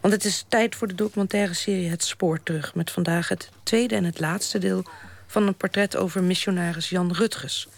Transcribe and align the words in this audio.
Want 0.00 0.14
het 0.14 0.24
is 0.24 0.44
tijd 0.48 0.74
voor 0.74 0.88
de 0.88 0.94
documentaire 0.94 1.54
serie 1.54 1.88
Het 1.88 2.04
Spoor 2.04 2.42
terug... 2.42 2.74
met 2.74 2.90
vandaag 2.90 3.28
het 3.28 3.50
tweede 3.62 3.94
en 3.94 4.04
het 4.04 4.20
laatste 4.20 4.58
deel 4.58 4.84
van 5.26 5.46
een 5.46 5.54
portret 5.54 5.96
over 5.96 6.22
missionaris 6.22 6.88
Jan 6.88 7.12
Rutgers. 7.12 7.68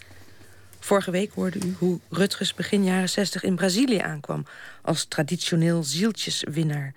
Vorige 0.79 1.11
week 1.11 1.31
hoorde 1.33 1.59
u 1.65 1.75
hoe 1.77 1.99
Rutgers 2.09 2.53
begin 2.53 2.83
jaren 2.83 3.09
60 3.09 3.43
in 3.43 3.55
Brazilië 3.55 3.97
aankwam... 3.97 4.45
als 4.81 5.05
traditioneel 5.05 5.83
zieltjeswinnaar. 5.83 6.93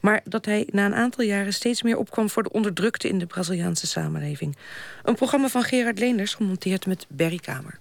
Maar 0.00 0.20
dat 0.24 0.44
hij 0.44 0.68
na 0.70 0.86
een 0.86 0.94
aantal 0.94 1.24
jaren 1.24 1.54
steeds 1.54 1.82
meer 1.82 1.96
opkwam... 1.96 2.30
voor 2.30 2.42
de 2.42 2.52
onderdrukte 2.52 3.08
in 3.08 3.18
de 3.18 3.26
Braziliaanse 3.26 3.86
samenleving. 3.86 4.56
Een 5.02 5.14
programma 5.14 5.48
van 5.48 5.62
Gerard 5.62 5.98
Leenders, 5.98 6.34
gemonteerd 6.34 6.86
met 6.86 7.06
Berry 7.08 7.38
Kamer. 7.38 7.78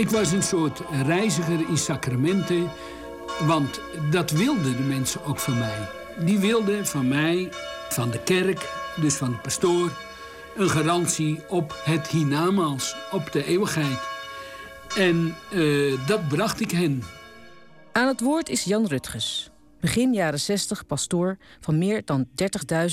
Ik 0.00 0.10
was 0.10 0.32
een 0.32 0.42
soort 0.42 0.80
reiziger 1.02 1.68
in 1.68 1.76
sacramenten, 1.76 2.70
want 3.46 3.80
dat 4.10 4.30
wilden 4.30 4.76
de 4.76 4.82
mensen 4.82 5.24
ook 5.24 5.38
van 5.38 5.58
mij. 5.58 5.88
Die 6.24 6.38
wilden 6.38 6.86
van 6.86 7.08
mij, 7.08 7.48
van 7.88 8.10
de 8.10 8.22
kerk, 8.22 8.72
dus 9.00 9.14
van 9.14 9.30
de 9.30 9.36
pastoor, 9.36 9.90
een 10.56 10.70
garantie 10.70 11.40
op 11.48 11.80
het 11.84 12.06
hiernamaals, 12.06 12.96
op 13.12 13.32
de 13.32 13.44
eeuwigheid. 13.44 13.98
En 14.96 15.34
uh, 15.52 16.06
dat 16.06 16.28
bracht 16.28 16.60
ik 16.60 16.70
hen. 16.70 17.02
Aan 17.92 18.08
het 18.08 18.20
woord 18.20 18.48
is 18.48 18.64
Jan 18.64 18.86
Rutges. 18.86 19.50
Begin 19.80 20.12
jaren 20.12 20.40
60 20.40 20.86
pastoor 20.86 21.36
van 21.60 21.78
meer 21.78 22.02
dan 22.04 22.26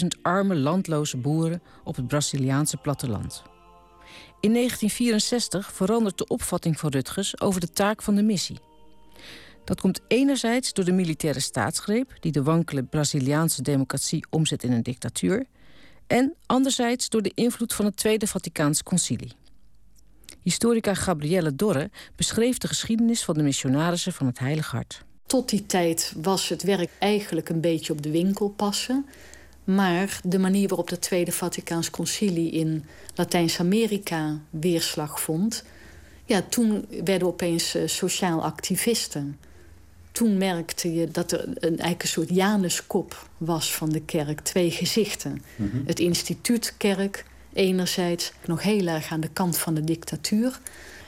30.000 0.01 0.07
arme 0.21 0.55
landloze 0.55 1.17
boeren 1.17 1.61
op 1.83 1.95
het 1.95 2.07
Braziliaanse 2.07 2.77
platteland. 2.77 3.43
In 4.39 4.53
1964 4.53 5.73
verandert 5.73 6.17
de 6.17 6.27
opvatting 6.27 6.79
van 6.79 6.89
Rutgers 6.89 7.41
over 7.41 7.59
de 7.59 7.71
taak 7.71 8.01
van 8.01 8.15
de 8.15 8.23
missie. 8.23 8.59
Dat 9.63 9.81
komt 9.81 10.01
enerzijds 10.07 10.73
door 10.73 10.85
de 10.85 10.91
militaire 10.91 11.39
staatsgreep... 11.39 12.13
die 12.19 12.31
de 12.31 12.43
wankele 12.43 12.83
Braziliaanse 12.83 13.61
democratie 13.61 14.25
omzet 14.29 14.63
in 14.63 14.71
een 14.71 14.83
dictatuur... 14.83 15.45
en 16.07 16.35
anderzijds 16.45 17.09
door 17.09 17.21
de 17.21 17.31
invloed 17.35 17.73
van 17.73 17.85
het 17.85 17.97
Tweede 17.97 18.27
Vaticaans 18.27 18.83
Concilie. 18.83 19.31
Historica 20.43 20.93
Gabrielle 20.93 21.55
Dorre 21.55 21.89
beschreef 22.15 22.57
de 22.57 22.67
geschiedenis 22.67 23.23
van 23.23 23.35
de 23.35 23.43
missionarissen 23.43 24.13
van 24.13 24.27
het 24.27 24.39
Heilig 24.39 24.71
Hart. 24.71 25.05
Tot 25.25 25.49
die 25.49 25.65
tijd 25.65 26.13
was 26.21 26.49
het 26.49 26.63
werk 26.63 26.89
eigenlijk 26.99 27.49
een 27.49 27.61
beetje 27.61 27.93
op 27.93 28.01
de 28.01 28.11
winkel 28.11 28.49
passen. 28.49 29.05
Maar 29.67 30.19
de 30.23 30.39
manier 30.39 30.67
waarop 30.67 30.89
het 30.89 31.01
Tweede 31.01 31.31
Vaticaans 31.31 31.89
Concilie 31.89 32.51
in 32.51 32.85
Latijns-Amerika 33.15 34.39
weerslag 34.49 35.21
vond, 35.21 35.63
ja, 36.25 36.41
toen 36.49 36.85
werden 37.03 37.27
opeens 37.27 37.75
uh, 37.75 37.87
sociaal 37.87 38.43
activisten. 38.43 39.39
Toen 40.11 40.37
merkte 40.37 40.93
je 40.93 41.11
dat 41.11 41.31
er 41.31 41.47
een, 41.47 41.69
eigenlijk 41.69 42.01
een 42.01 42.07
soort 42.07 42.29
Januskop 42.29 43.29
was 43.37 43.73
van 43.73 43.89
de 43.89 44.01
kerk, 44.01 44.39
twee 44.39 44.71
gezichten. 44.71 45.41
Mhm. 45.55 45.77
Het 45.85 45.99
instituut 45.99 46.73
kerk, 46.77 47.25
enerzijds 47.53 48.31
nog 48.45 48.63
heel 48.63 48.87
erg 48.87 49.11
aan 49.11 49.19
de 49.19 49.29
kant 49.33 49.57
van 49.57 49.73
de 49.73 49.83
dictatuur, 49.83 50.59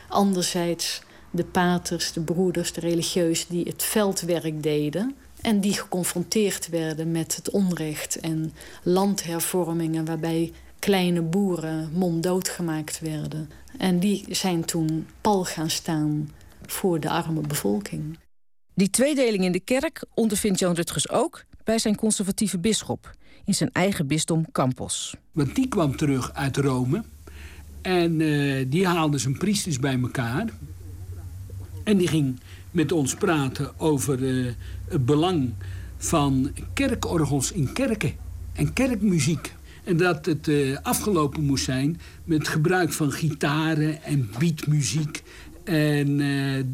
anderzijds 0.08 1.02
de 1.32 1.46
paters, 1.46 2.14
de 2.14 2.22
broeders, 2.22 2.74
de 2.74 2.82
religieuzen 2.82 3.48
die 3.50 3.66
het 3.66 3.84
veldwerk 3.84 4.64
deden. 4.64 5.16
En 5.42 5.62
die 5.62 5.74
geconfronteerd 5.74 6.70
werden 6.70 7.12
met 7.12 7.36
het 7.36 7.50
onrecht 7.50 8.20
en 8.20 8.54
landhervormingen 8.84 10.06
waarbij 10.06 10.52
kleine 10.80 11.22
boeren 11.22 11.90
monddood 11.94 12.50
gemaakt 12.50 13.00
werden. 13.00 13.50
En 13.78 14.00
die 14.00 14.26
zijn 14.30 14.66
toen 14.66 15.08
pal 15.22 15.46
gaan 15.46 15.70
staan 15.70 16.32
voor 16.66 17.00
de 17.00 17.10
arme 17.10 17.42
bevolking. 17.42 18.18
Die 18.74 18.90
tweedeling 18.90 19.44
in 19.44 19.52
de 19.52 19.60
kerk 19.60 20.04
ondervindt 20.14 20.60
Jan 20.60 20.74
Rutgers 20.74 21.10
ook 21.10 21.44
bij 21.64 21.80
zijn 21.80 21.96
conservatieve 21.96 22.60
bisschop 22.60 23.16
in 23.46 23.56
zijn 23.56 23.70
eigen 23.74 24.08
bisdom 24.08 24.52
Campos. 24.52 25.16
Want 25.32 25.56
die 25.56 25.68
kwam 25.68 25.96
terug 25.96 26.34
uit 26.34 26.58
Rome 26.58 27.04
en 27.82 28.20
uh, 28.20 28.66
die 28.68 28.88
haalde 28.88 29.18
zijn 29.18 29.38
priesters 29.38 29.80
bij 29.80 30.00
elkaar. 30.02 30.48
En 31.84 31.98
die 31.98 32.08
ging 32.08 32.40
met 32.72 32.92
ons 32.92 33.16
praten 33.16 33.80
over 33.80 34.20
uh, 34.20 34.52
het 34.90 35.06
belang 35.06 35.54
van 35.98 36.52
kerkorgels 36.74 37.52
in 37.52 37.74
kerken 37.74 38.14
en 38.54 38.74
kerkmuziek. 38.74 39.54
En 39.84 39.98
dat 39.98 40.26
het 40.26 40.48
uh, 40.48 40.78
afgelopen 40.82 41.44
moest 41.44 41.64
zijn 41.64 42.00
met 42.24 42.48
gebruik 42.48 42.94
van 42.94 43.12
gitaren 43.12 44.04
en 44.04 44.30
beatmuziek 44.40 45.24
en 45.64 46.20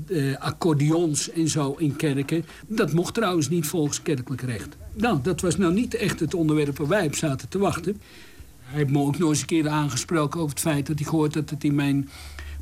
uh, 0.08 0.36
accordeons 0.38 1.32
en 1.32 1.48
zo 1.48 1.76
in 1.78 1.96
kerken. 1.96 2.46
Dat 2.68 2.94
mocht 2.94 3.14
trouwens 3.14 3.50
niet 3.50 3.68
volgens 3.68 4.02
kerkelijk 4.02 4.42
recht. 4.42 4.78
Nou, 4.94 5.20
dat 5.22 5.42
was 5.42 5.58
nou 5.58 5.74
niet 5.74 5.94
echt 5.96 6.20
het 6.20 6.34
onderwerp 6.34 6.78
waar 6.78 6.88
wij 6.88 7.06
op 7.06 7.16
zaten 7.16 7.50
te 7.50 7.58
wachten. 7.58 8.02
Hij 8.60 8.78
heeft 8.78 8.92
me 8.92 9.00
ook 9.00 9.18
nog 9.18 9.30
eens 9.30 9.42
een 9.42 9.46
keer 9.46 9.70
aangesproken 9.70 10.40
over 10.40 10.52
het 10.52 10.64
feit 10.64 10.88
dat 10.88 11.00
hij 11.00 11.08
gehoord 11.08 11.34
dat 11.34 11.50
het 11.50 11.64
in 11.64 11.76
mijn 11.76 12.10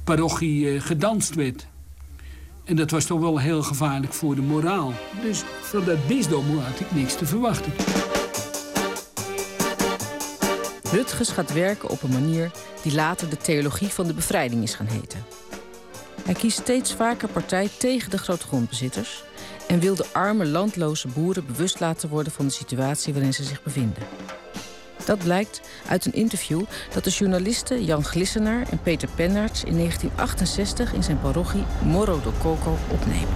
parochie 0.03 0.79
gedanst 0.79 1.35
werd. 1.35 1.67
En 2.63 2.75
dat 2.75 2.91
was 2.91 3.05
toch 3.05 3.19
wel 3.19 3.39
heel 3.39 3.63
gevaarlijk 3.63 4.13
voor 4.13 4.35
de 4.35 4.41
moraal. 4.41 4.93
Dus 5.21 5.43
van 5.61 5.85
dat 5.85 6.07
bisdom 6.07 6.57
had 6.57 6.79
ik 6.79 6.91
niks 6.91 7.15
te 7.15 7.25
verwachten. 7.25 7.73
Rutgers 10.91 11.29
gaat 11.29 11.53
werken 11.53 11.89
op 11.89 12.03
een 12.03 12.11
manier 12.11 12.51
die 12.81 12.93
later 12.93 13.29
de 13.29 13.37
theologie 13.37 13.87
van 13.87 14.07
de 14.07 14.13
bevrijding 14.13 14.63
is 14.63 14.73
gaan 14.73 14.85
heten. 14.85 15.25
Hij 16.23 16.33
kiest 16.33 16.59
steeds 16.59 16.93
vaker 16.93 17.27
partij 17.27 17.69
tegen 17.77 18.09
de 18.09 18.17
grootgrondbezitters 18.17 19.23
en 19.67 19.79
wil 19.79 19.95
de 19.95 20.05
arme 20.11 20.45
landloze 20.45 21.07
boeren 21.07 21.45
bewust 21.45 21.79
laten 21.79 22.09
worden 22.09 22.33
van 22.33 22.45
de 22.45 22.51
situatie 22.51 23.13
waarin 23.13 23.33
ze 23.33 23.43
zich 23.43 23.63
bevinden. 23.63 24.03
Dat 25.05 25.17
blijkt 25.17 25.61
uit 25.87 26.05
een 26.05 26.13
interview 26.13 26.61
dat 26.93 27.03
de 27.03 27.09
journalisten 27.09 27.83
Jan 27.83 28.03
Glissenaar 28.03 28.65
en 28.69 28.79
Peter 28.83 29.09
Pennaerts 29.15 29.63
in 29.63 29.77
1968 29.77 30.93
in 30.93 31.03
zijn 31.03 31.19
parochie 31.21 31.63
Morro 31.81 32.19
do 32.23 32.31
Coco 32.41 32.77
opnemen. 32.91 33.33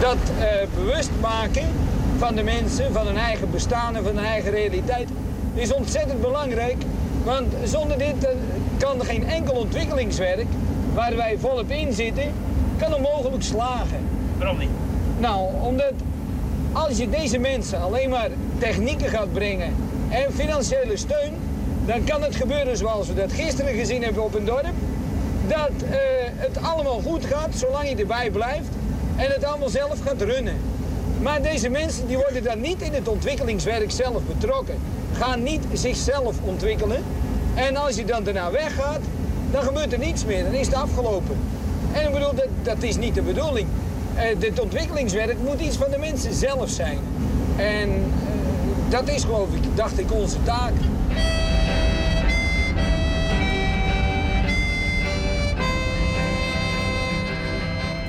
Dat 0.00 0.16
uh, 0.38 0.44
bewust 0.74 1.10
maken 1.20 1.68
van 2.18 2.34
de 2.34 2.42
mensen, 2.42 2.92
van 2.92 3.06
hun 3.06 3.16
eigen 3.16 3.50
bestaan 3.50 3.96
en 3.96 4.02
van 4.02 4.16
hun 4.16 4.24
eigen 4.24 4.50
realiteit, 4.50 5.08
is 5.54 5.72
ontzettend 5.72 6.20
belangrijk. 6.20 6.76
Want 7.24 7.52
zonder 7.64 7.98
dit 7.98 8.24
uh, 8.24 8.28
kan 8.78 8.98
er 8.98 9.06
geen 9.06 9.28
enkel 9.28 9.54
ontwikkelingswerk 9.54 10.46
waar 10.94 11.16
wij 11.16 11.36
volop 11.38 11.70
in 11.70 11.92
zitten, 11.92 12.32
kan 12.78 12.94
onmogelijk 12.94 13.42
slagen. 13.42 14.00
Waarom 14.38 14.58
niet? 14.58 14.70
Nou, 15.18 15.48
omdat 15.62 15.92
als 16.72 16.98
je 16.98 17.08
deze 17.08 17.38
mensen 17.38 17.80
alleen 17.80 18.10
maar 18.10 18.30
technieken 18.58 19.08
gaat 19.08 19.32
brengen 19.32 19.74
en 20.10 20.32
financiële 20.32 20.96
steun, 20.96 21.32
dan 21.86 22.04
kan 22.04 22.22
het 22.22 22.36
gebeuren 22.36 22.76
zoals 22.76 23.06
we 23.06 23.14
dat 23.14 23.32
gisteren 23.32 23.74
gezien 23.74 24.02
hebben 24.02 24.24
op 24.24 24.34
een 24.34 24.44
dorp. 24.44 24.74
Dat 25.48 25.70
uh, 25.82 25.90
het 26.36 26.62
allemaal 26.62 27.00
goed 27.00 27.24
gaat 27.24 27.54
zolang 27.54 27.88
je 27.88 27.96
erbij 27.96 28.30
blijft 28.30 28.68
en 29.16 29.30
het 29.30 29.44
allemaal 29.44 29.68
zelf 29.68 30.00
gaat 30.04 30.22
runnen. 30.22 30.54
Maar 31.22 31.42
deze 31.42 31.68
mensen 31.68 32.06
die 32.06 32.16
worden 32.16 32.42
dan 32.42 32.60
niet 32.60 32.82
in 32.82 32.92
het 32.92 33.08
ontwikkelingswerk 33.08 33.90
zelf 33.90 34.22
betrokken. 34.22 34.74
Gaan 35.12 35.42
niet 35.42 35.62
zichzelf 35.72 36.36
ontwikkelen. 36.44 37.02
En 37.54 37.76
als 37.76 37.96
je 37.96 38.04
dan 38.04 38.24
daarna 38.24 38.50
weggaat, 38.50 39.00
dan 39.50 39.62
gebeurt 39.62 39.92
er 39.92 39.98
niets 39.98 40.24
meer. 40.24 40.44
Dan 40.44 40.52
is 40.52 40.66
het 40.66 40.74
afgelopen. 40.76 41.36
En 41.92 42.06
ik 42.06 42.12
bedoel, 42.12 42.34
dat, 42.34 42.48
dat 42.62 42.82
is 42.82 42.96
niet 42.96 43.14
de 43.14 43.22
bedoeling. 43.22 43.68
Uh, 44.16 44.22
dit 44.38 44.60
ontwikkelingswerk 44.60 45.36
moet 45.44 45.60
iets 45.60 45.76
van 45.76 45.90
de 45.90 45.98
mensen 45.98 46.34
zelf 46.34 46.68
zijn. 46.68 46.98
En 47.56 48.12
dat 48.90 49.08
is 49.08 49.24
geloof 49.24 49.54
ik, 49.54 49.76
dacht 49.76 49.98
ik, 49.98 50.12
onze 50.12 50.42
taak. 50.42 50.72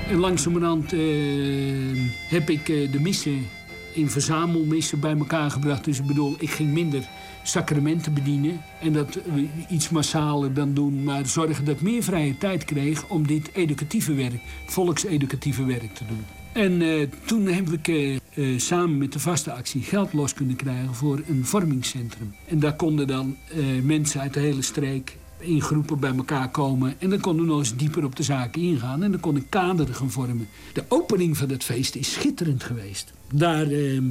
En 0.10 0.18
langzamerhand 0.18 0.94
uh, 0.94 2.12
heb 2.30 2.50
ik 2.50 2.66
de 2.66 3.00
missen 3.00 3.48
in 3.94 4.10
verzamelmissen 4.10 5.00
bij 5.00 5.18
elkaar 5.18 5.52
gebracht. 5.52 5.86
Dus 5.86 6.00
ik 6.00 6.06
bedoel, 6.06 6.36
ik 6.40 6.50
ging 6.50 6.74
minder 6.74 7.04
sacramenten 7.44 8.14
bedienen. 8.14 8.62
En 8.82 8.94
dat 8.94 9.20
iets 9.70 9.90
massaler 9.90 10.54
dan 10.54 10.74
doen. 10.74 11.04
Maar 11.04 11.26
zorgen 11.26 11.66
dat 11.66 11.76
ik 11.76 11.82
meer 11.82 12.04
vrije 12.04 12.38
tijd 12.38 12.66
kreeg 12.66 13.08
om 13.08 13.28
dit 13.28 13.50
educatieve 13.54 14.14
werk, 14.14 14.42
volkseducatieve 14.66 15.66
werk 15.66 15.94
te 15.94 16.06
doen. 16.08 16.41
En 16.54 16.82
uh, 16.82 17.08
toen 17.26 17.46
heb 17.48 17.70
ik 17.70 17.88
uh, 17.88 18.18
uh, 18.36 18.60
samen 18.60 18.98
met 18.98 19.14
de 19.14 19.20
vaste 19.20 19.52
actie 19.52 19.82
geld 19.82 20.14
los 20.14 20.34
kunnen 20.34 20.56
krijgen 20.56 20.96
voor 20.96 21.22
een 21.28 21.46
vormingscentrum. 21.46 22.36
En 22.48 22.60
daar 22.60 22.76
konden 22.76 23.08
dan 23.08 23.38
mensen 23.84 24.22
uit 24.22 24.34
de 24.34 24.40
hele 24.40 24.62
streek 24.62 25.18
in 25.42 25.62
groepen 25.62 26.00
bij 26.00 26.16
elkaar 26.16 26.50
komen. 26.50 26.96
En 27.00 27.10
dan 27.10 27.20
konden 27.20 27.46
we 27.46 27.52
nog 27.52 27.60
eens 27.60 27.76
dieper 27.76 28.04
op 28.04 28.16
de 28.16 28.24
zaken 28.24 28.62
ingaan. 28.62 29.04
En 29.04 29.12
dan 29.12 29.20
kon 29.20 29.36
ik 29.36 29.46
kaderen 29.50 29.96
gaan 29.96 30.12
vormen. 30.12 30.48
De 30.74 30.84
opening 30.88 31.38
van 31.38 31.50
het 31.50 31.64
feest 31.64 31.96
is 31.96 32.12
schitterend 32.12 32.64
geweest. 32.64 33.14
Daar 33.34 33.68
eh, 33.68 34.02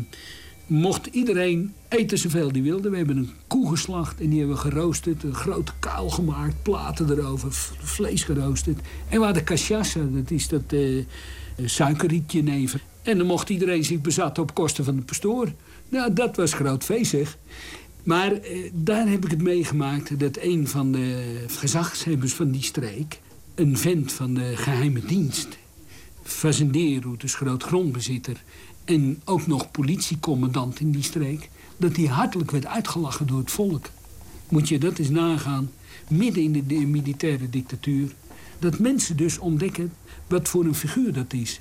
mocht 0.66 1.06
iedereen 1.06 1.72
eten 1.88 2.18
zoveel 2.18 2.52
die 2.52 2.62
wilde. 2.62 2.90
We 2.90 2.96
hebben 2.96 3.16
een 3.16 3.30
koe 3.46 3.68
geslacht 3.68 4.20
en 4.20 4.28
die 4.28 4.38
hebben 4.38 4.56
we 4.56 4.62
geroosterd. 4.62 5.22
Een 5.22 5.34
grote 5.34 5.72
kuil 5.78 6.10
gemaakt, 6.10 6.62
platen 6.62 7.10
erover, 7.10 7.48
vlees 7.78 8.24
geroosterd. 8.24 8.80
En 9.08 9.18
we 9.18 9.24
hadden 9.24 9.44
cachaça, 9.44 10.12
dat 10.12 10.30
is 10.30 10.48
dat 10.48 10.72
suikerrietje 11.68 12.42
neven. 12.42 12.80
En 13.02 13.18
dan 13.18 13.26
mocht 13.26 13.48
iedereen 13.48 13.84
zich 13.84 14.00
bezatten 14.00 14.42
op 14.42 14.54
kosten 14.54 14.84
van 14.84 14.96
de 14.96 15.02
pastoor. 15.02 15.52
Nou, 15.88 16.12
dat 16.12 16.36
was 16.36 16.52
groot 16.52 16.84
feest, 16.84 17.10
zeg. 17.10 17.38
Maar 18.02 18.32
eh, 18.32 18.70
daar 18.72 19.08
heb 19.08 19.24
ik 19.24 19.30
het 19.30 19.42
meegemaakt 19.42 20.20
dat 20.20 20.38
een 20.40 20.68
van 20.68 20.92
de 20.92 21.44
gezagshebbers 21.46 22.32
van 22.32 22.50
die 22.50 22.62
streek... 22.62 23.20
een 23.54 23.78
vent 23.78 24.12
van 24.12 24.34
de 24.34 24.56
geheime 24.56 25.00
dienst, 25.00 25.48
fazendeerroute, 26.22 27.18
dus 27.18 27.34
groot 27.34 27.62
grondbezitter... 27.62 28.42
en 28.84 29.22
ook 29.24 29.46
nog 29.46 29.70
politiecommandant 29.70 30.80
in 30.80 30.90
die 30.90 31.02
streek... 31.02 31.48
dat 31.76 31.96
hij 31.96 32.06
hartelijk 32.06 32.50
werd 32.50 32.66
uitgelachen 32.66 33.26
door 33.26 33.38
het 33.38 33.50
volk. 33.50 33.86
Moet 34.48 34.68
je 34.68 34.78
dat 34.78 34.98
eens 34.98 35.08
nagaan, 35.08 35.70
midden 36.08 36.42
in 36.42 36.64
de 36.66 36.74
militaire 36.74 37.50
dictatuur... 37.50 38.14
dat 38.60 38.78
mensen 38.78 39.16
dus 39.16 39.38
ontdekken 39.38 39.92
wat 40.26 40.48
voor 40.48 40.64
een 40.64 40.74
figuur 40.74 41.12
dat 41.12 41.32
is. 41.32 41.60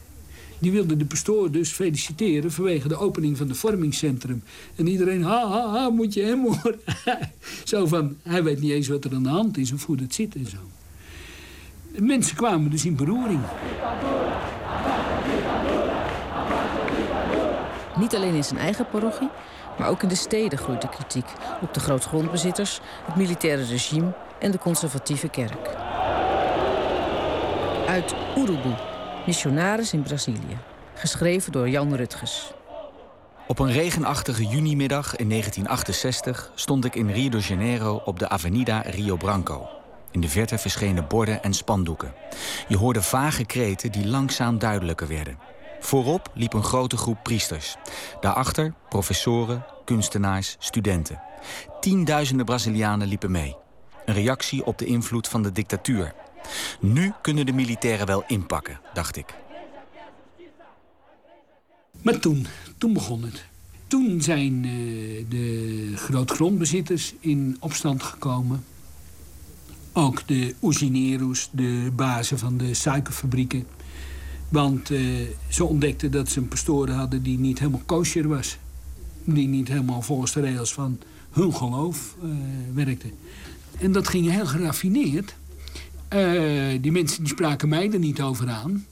Die 0.60 0.72
wilde 0.72 0.98
de 0.98 1.06
pastoor 1.06 1.51
dus 1.51 1.72
feliciteren 1.72 2.51
vanwege 2.51 2.88
de 2.88 2.98
opening 2.98 3.38
van 3.38 3.50
het 3.50 3.57
vormingscentrum. 3.57 4.44
En 4.75 4.88
iedereen, 4.88 5.24
ha, 5.24 5.50
ha, 5.50 5.69
ha, 5.69 5.90
moet 5.90 6.13
je 6.13 6.22
hem 6.22 6.46
horen. 6.46 6.80
zo 7.63 7.86
van, 7.86 8.18
hij 8.24 8.44
weet 8.44 8.62
niet 8.62 8.72
eens 8.72 8.88
wat 8.88 9.04
er 9.04 9.13
aan 9.13 9.24
de 9.24 9.30
hand 9.30 9.57
is 9.57 9.72
of 9.72 9.86
hoe 9.86 9.96
dat 9.96 10.13
zit 10.13 10.36
en 10.36 10.46
zo. 10.46 10.57
mensen 12.01 12.36
kwamen 12.36 12.72
dus 12.72 12.86
in 12.86 12.96
beroering. 12.96 13.42
Niet 18.00 18.16
alleen 18.16 18.34
in 18.34 18.44
zijn 18.44 18.60
eigen 18.60 18.88
parochie, 18.92 19.30
maar 19.78 19.90
ook 19.90 20.04
in 20.04 20.10
de 20.10 20.16
steden 20.16 20.60
groeit 20.60 20.81
de 20.81 20.90
kritiek 20.90 21.28
op 21.62 21.74
de 21.74 21.80
grootgrondbezitters, 21.80 22.80
het 23.06 23.16
militaire 23.16 23.63
regime 23.63 24.13
en 24.40 24.52
de 24.52 24.57
conservatieve 24.57 25.30
kerk. 25.30 25.89
Uit 27.90 28.16
Urubu, 28.38 28.74
Missionaris 29.26 29.94
in 29.94 30.02
Brazilië. 30.02 30.58
Geschreven 30.96 31.52
door 31.52 31.70
Jan 31.70 31.96
Rutges. 31.96 32.52
Op 33.48 33.60
een 33.60 33.72
regenachtige 33.72 34.46
junimiddag 34.46 35.16
in 35.16 35.30
1968 35.30 36.52
stond 36.56 36.86
ik 36.86 36.96
in 36.96 37.12
Rio 37.12 37.30
de 37.30 37.40
Janeiro 37.40 38.02
op 38.06 38.20
de 38.20 38.30
Avenida 38.30 38.82
Rio 38.82 39.16
Branco. 39.16 39.68
In 40.12 40.22
de 40.22 40.30
verte 40.30 40.58
verschenen 40.58 41.08
borden 41.08 41.44
en 41.44 41.54
spandoeken. 41.54 42.14
Je 42.68 42.78
hoorde 42.78 43.02
vage 43.02 43.46
kreten 43.46 43.92
die 43.92 44.08
langzaam 44.08 44.60
duidelijker 44.60 45.08
werden. 45.08 45.40
Voorop 45.80 46.32
liep 46.34 46.54
een 46.54 46.64
grote 46.64 46.98
groep 46.98 47.24
priesters. 47.24 47.76
Daarachter 48.20 48.74
professoren, 48.90 49.66
kunstenaars, 49.86 50.56
studenten. 50.60 51.22
Tienduizenden 51.80 52.46
Brazilianen 52.46 53.08
liepen 53.08 53.32
mee. 53.32 53.56
Een 54.06 54.14
reactie 54.14 54.66
op 54.66 54.78
de 54.78 54.86
invloed 54.86 55.28
van 55.28 55.44
de 55.44 55.52
dictatuur 55.52 56.14
nu 56.80 57.12
kunnen 57.22 57.46
de 57.46 57.54
militairen 57.54 58.08
wel 58.08 58.24
inpakken, 58.28 58.80
dacht 58.94 59.16
ik. 59.18 59.34
Maar 62.02 62.20
toen, 62.20 62.46
toen 62.78 62.94
begon 62.94 63.24
het. 63.24 63.46
Toen 63.88 64.22
zijn 64.22 64.64
uh, 64.64 65.26
de 65.30 65.92
grootgrondbezitters 65.96 67.14
in 67.20 67.58
opstand 67.60 68.04
gekomen. 68.04 68.64
Ook 69.94 70.28
de 70.28 70.56
usineros, 70.64 71.50
de 71.52 71.92
bazen 71.96 72.40
van 72.40 72.58
de 72.58 72.74
suikerfabrieken. 72.74 73.66
Want 74.50 74.90
uh, 74.90 75.28
ze 75.48 75.64
ontdekten 75.64 76.12
dat 76.12 76.30
ze 76.30 76.40
een 76.40 76.48
pastoor 76.48 76.90
hadden 76.90 77.24
die 77.24 77.40
niet 77.40 77.60
helemaal 77.60 77.82
kosher 77.86 78.28
was. 78.28 78.58
Die 79.24 79.48
niet 79.48 79.68
helemaal 79.68 80.02
volgens 80.02 80.34
de 80.34 80.42
regels 80.42 80.74
van 80.74 81.00
hun 81.30 81.54
geloof 81.54 82.16
uh, 82.24 82.32
werkte. 82.74 83.08
En 83.80 83.92
dat 83.92 84.08
ging 84.08 84.30
heel 84.30 84.46
geraffineerd. 84.46 85.36
Uh, 86.16 86.82
die 86.82 86.92
mensen 86.92 87.24
die 87.24 87.34
spraken 87.34 87.70
mij 87.70 87.92
er 87.92 88.00
niet 88.00 88.22
over 88.22 88.50
aan. 88.50 88.86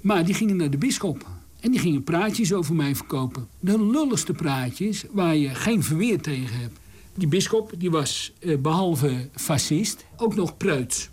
Maar 0.00 0.24
die 0.24 0.34
gingen 0.34 0.56
naar 0.56 0.70
de 0.70 0.78
bischop. 0.78 1.26
En 1.60 1.70
die 1.70 1.80
gingen 1.80 2.04
praatjes 2.04 2.52
over 2.52 2.74
mij 2.74 2.94
verkopen. 2.94 3.48
De 3.60 3.84
lulligste 3.84 4.32
praatjes 4.32 5.04
waar 5.10 5.36
je 5.36 5.48
geen 5.48 5.82
verweer 5.82 6.20
tegen 6.20 6.58
hebt. 6.60 6.78
Die 7.14 7.28
bischop 7.28 7.72
die 7.78 7.90
was 7.90 8.32
uh, 8.40 8.58
behalve 8.58 9.28
fascist 9.34 10.04
ook 10.16 10.34
nog 10.34 10.56
preuts. 10.56 11.10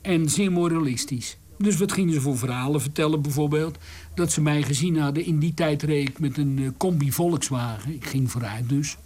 En 0.00 0.30
zeer 0.30 0.52
moralistisch. 0.52 1.36
Dus 1.58 1.76
wat 1.76 1.92
gingen 1.92 2.14
ze 2.14 2.20
voor 2.20 2.38
verhalen 2.38 2.80
vertellen 2.80 3.22
bijvoorbeeld? 3.22 3.78
Dat 4.14 4.32
ze 4.32 4.40
mij 4.40 4.62
gezien 4.62 4.98
hadden. 4.98 5.24
In 5.24 5.38
die 5.38 5.54
tijd 5.54 5.82
reed 5.82 6.18
met 6.18 6.38
een 6.38 6.58
uh, 6.58 6.68
combi 6.76 7.12
Volkswagen. 7.12 7.94
Ik 7.94 8.04
ging 8.04 8.30
vooruit 8.30 8.68
dus. 8.68 8.96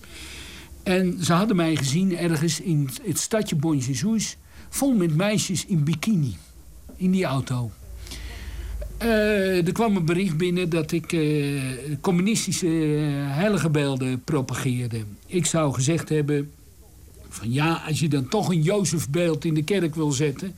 En 0.82 1.24
ze 1.24 1.32
hadden 1.32 1.56
mij 1.56 1.76
gezien 1.76 2.16
ergens 2.16 2.60
in 2.60 2.88
het 3.02 3.18
stadje 3.18 3.56
Bon 3.56 3.78
Jesus 3.78 4.36
vol 4.70 4.92
met 4.92 5.16
meisjes 5.16 5.66
in 5.66 5.84
bikini. 5.84 6.36
In 6.96 7.10
die 7.10 7.24
auto. 7.24 7.70
Uh, 9.02 9.66
er 9.66 9.72
kwam 9.72 9.96
een 9.96 10.04
bericht 10.04 10.36
binnen 10.36 10.68
dat 10.68 10.92
ik 10.92 11.12
uh, 11.12 11.62
communistische 12.00 12.66
uh, 12.66 13.02
heilige 13.12 13.70
beelden 13.70 14.24
propageerde. 14.24 15.04
Ik 15.26 15.46
zou 15.46 15.74
gezegd 15.74 16.08
hebben... 16.08 16.50
van 17.28 17.52
ja, 17.52 17.82
als 17.86 18.00
je 18.00 18.08
dan 18.08 18.28
toch 18.28 18.48
een 18.48 18.62
Jozefbeeld 18.62 19.44
in 19.44 19.54
de 19.54 19.62
kerk 19.62 19.94
wil 19.94 20.12
zetten... 20.12 20.54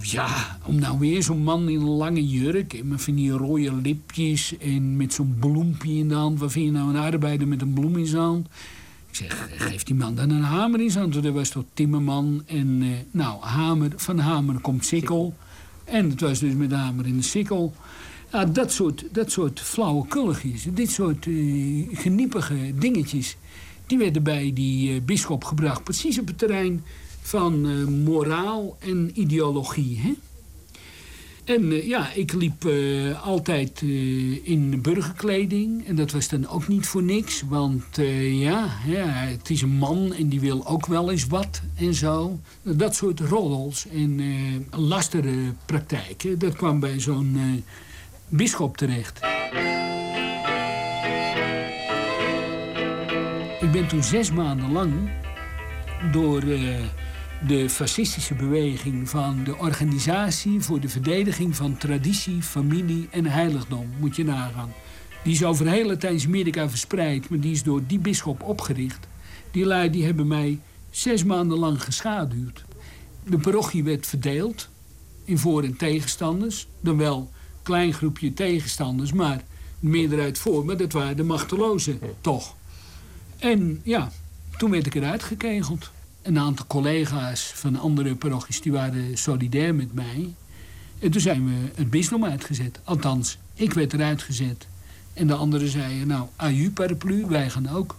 ja, 0.00 0.58
om 0.66 0.78
nou 0.78 0.98
weer 0.98 1.22
zo'n 1.22 1.42
man 1.42 1.68
in 1.68 1.80
een 1.80 1.88
lange 1.88 2.28
jurk... 2.28 2.72
en 2.72 2.88
met 2.88 3.02
van 3.02 3.14
die 3.14 3.30
rode 3.30 3.74
lipjes 3.82 4.58
en 4.58 4.96
met 4.96 5.12
zo'n 5.12 5.36
bloempje 5.40 5.92
in 5.92 6.08
de 6.08 6.14
hand... 6.14 6.38
waar 6.38 6.50
vind 6.50 6.64
je 6.64 6.72
nou 6.72 6.88
een 6.88 7.00
arbeider 7.00 7.48
met 7.48 7.62
een 7.62 7.72
bloem 7.72 7.96
in 7.96 8.06
zijn 8.06 8.22
hand... 8.22 8.48
Ik 9.14 9.20
zeg, 9.20 9.48
geef 9.56 9.82
die 9.82 9.94
man 9.94 10.14
dan 10.14 10.30
een 10.30 10.42
hamer 10.42 10.80
in 10.80 10.90
zijn. 10.90 11.24
Er 11.24 11.32
was 11.32 11.48
toch 11.48 11.64
Timmerman 11.74 12.42
en 12.46 12.82
uh, 12.82 12.96
nou, 13.10 13.42
hamer, 13.42 13.92
van 13.96 14.18
hamer 14.18 14.60
komt 14.60 14.84
sikkel. 14.84 15.34
En 15.84 16.10
het 16.10 16.20
was 16.20 16.38
dus 16.38 16.54
met 16.54 16.72
hamer 16.72 17.06
in 17.06 17.16
de 17.16 17.22
sikkel. 17.22 17.74
Dat 18.52 18.72
soort, 18.72 19.04
dat 19.12 19.30
soort 19.30 19.60
flauwekulligjes, 19.60 20.66
dit 20.70 20.90
soort 20.90 21.26
uh, 21.26 21.88
geniepige 21.92 22.74
dingetjes... 22.78 23.36
die 23.86 23.98
werden 23.98 24.22
bij 24.22 24.50
die 24.54 24.94
uh, 24.94 25.00
bischop 25.02 25.44
gebracht. 25.44 25.84
Precies 25.84 26.18
op 26.18 26.26
het 26.26 26.38
terrein 26.38 26.84
van 27.20 27.62
moraal 28.02 28.76
en 28.78 29.10
ideologie. 29.14 29.98
Hè? 30.00 30.14
En 31.44 31.72
uh, 31.72 31.86
ja, 31.86 32.12
ik 32.12 32.32
liep 32.32 32.64
uh, 32.64 33.26
altijd 33.26 33.80
uh, 33.80 34.48
in 34.48 34.82
burgerkleding. 34.82 35.86
En 35.86 35.96
dat 35.96 36.10
was 36.10 36.28
dan 36.28 36.48
ook 36.48 36.68
niet 36.68 36.86
voor 36.86 37.02
niks. 37.02 37.42
Want 37.48 37.96
ja, 38.30 38.68
het 38.84 39.50
is 39.50 39.62
een 39.62 39.76
man 39.76 40.12
en 40.12 40.28
die 40.28 40.40
wil 40.40 40.66
ook 40.66 40.86
wel 40.86 41.10
eens 41.10 41.26
wat 41.26 41.62
en 41.74 41.94
zo. 41.94 42.38
Dat 42.62 42.94
soort 42.94 43.20
roddels 43.20 43.86
en 43.88 44.20
lastere 44.70 45.52
praktijken... 45.66 46.38
dat 46.38 46.56
kwam 46.56 46.80
bij 46.80 47.00
zo'n 47.00 47.64
bischop 48.28 48.76
terecht. 48.76 49.20
Ik 53.60 53.72
ben 53.72 53.88
toen 53.88 54.02
zes 54.02 54.32
maanden 54.32 54.72
lang 54.72 54.92
door 56.12 56.42
de 57.46 57.70
fascistische 57.70 58.34
beweging 58.34 59.08
van 59.08 59.44
de 59.44 59.56
Organisatie 59.56 60.60
voor 60.60 60.80
de 60.80 60.88
Verdediging 60.88 61.56
van 61.56 61.76
Traditie, 61.76 62.42
Familie 62.42 63.08
en 63.10 63.26
Heiligdom, 63.26 63.90
moet 64.00 64.16
je 64.16 64.24
nagaan. 64.24 64.72
Die 65.22 65.32
is 65.32 65.44
over 65.44 65.68
heel 65.68 65.86
Latijns-Amerika 65.86 66.68
verspreid, 66.68 67.28
maar 67.28 67.40
die 67.40 67.52
is 67.52 67.62
door 67.62 67.80
die 67.86 67.98
bisschop 67.98 68.42
opgericht. 68.42 69.06
Die 69.50 69.64
lui 69.64 69.90
die 69.90 70.04
hebben 70.04 70.26
mij 70.26 70.60
zes 70.90 71.24
maanden 71.24 71.58
lang 71.58 71.82
geschaduwd. 71.82 72.64
De 73.24 73.38
parochie 73.38 73.84
werd 73.84 74.06
verdeeld 74.06 74.68
in 75.24 75.38
voor- 75.38 75.62
en 75.62 75.76
tegenstanders. 75.76 76.66
Dan 76.80 76.96
wel 76.96 77.16
een 77.18 77.62
klein 77.62 77.92
groepje 77.92 78.32
tegenstanders, 78.32 79.12
maar 79.12 79.36
de 79.80 79.88
meerderheid 79.88 80.38
voor. 80.38 80.64
Maar 80.64 80.76
dat 80.76 80.92
waren 80.92 81.16
de 81.16 81.24
machtelozen, 81.24 82.00
toch. 82.20 82.54
En 83.38 83.80
ja, 83.82 84.12
toen 84.56 84.70
werd 84.70 84.86
ik 84.86 84.94
eruit 84.94 85.22
gekegeld 85.22 85.90
een 86.24 86.38
aantal 86.38 86.66
collega's 86.66 87.52
van 87.54 87.78
andere 87.78 88.14
parochies 88.14 88.60
die 88.60 88.72
waren 88.72 89.18
solidair 89.18 89.74
met 89.74 89.94
mij. 89.94 90.34
En 90.98 91.10
toen 91.10 91.20
zijn 91.20 91.44
we 91.46 91.70
het 91.74 91.90
bisdom 91.90 92.24
uitgezet. 92.24 92.80
Althans, 92.84 93.38
ik 93.54 93.72
werd 93.72 93.92
eruit 93.92 94.22
gezet. 94.22 94.66
En 95.12 95.26
de 95.26 95.34
anderen 95.34 95.68
zeiden, 95.68 96.06
nou, 96.06 96.26
aju 96.36 96.70
paraplu, 96.70 97.26
wij 97.26 97.50
gaan 97.50 97.68
ook. 97.68 97.96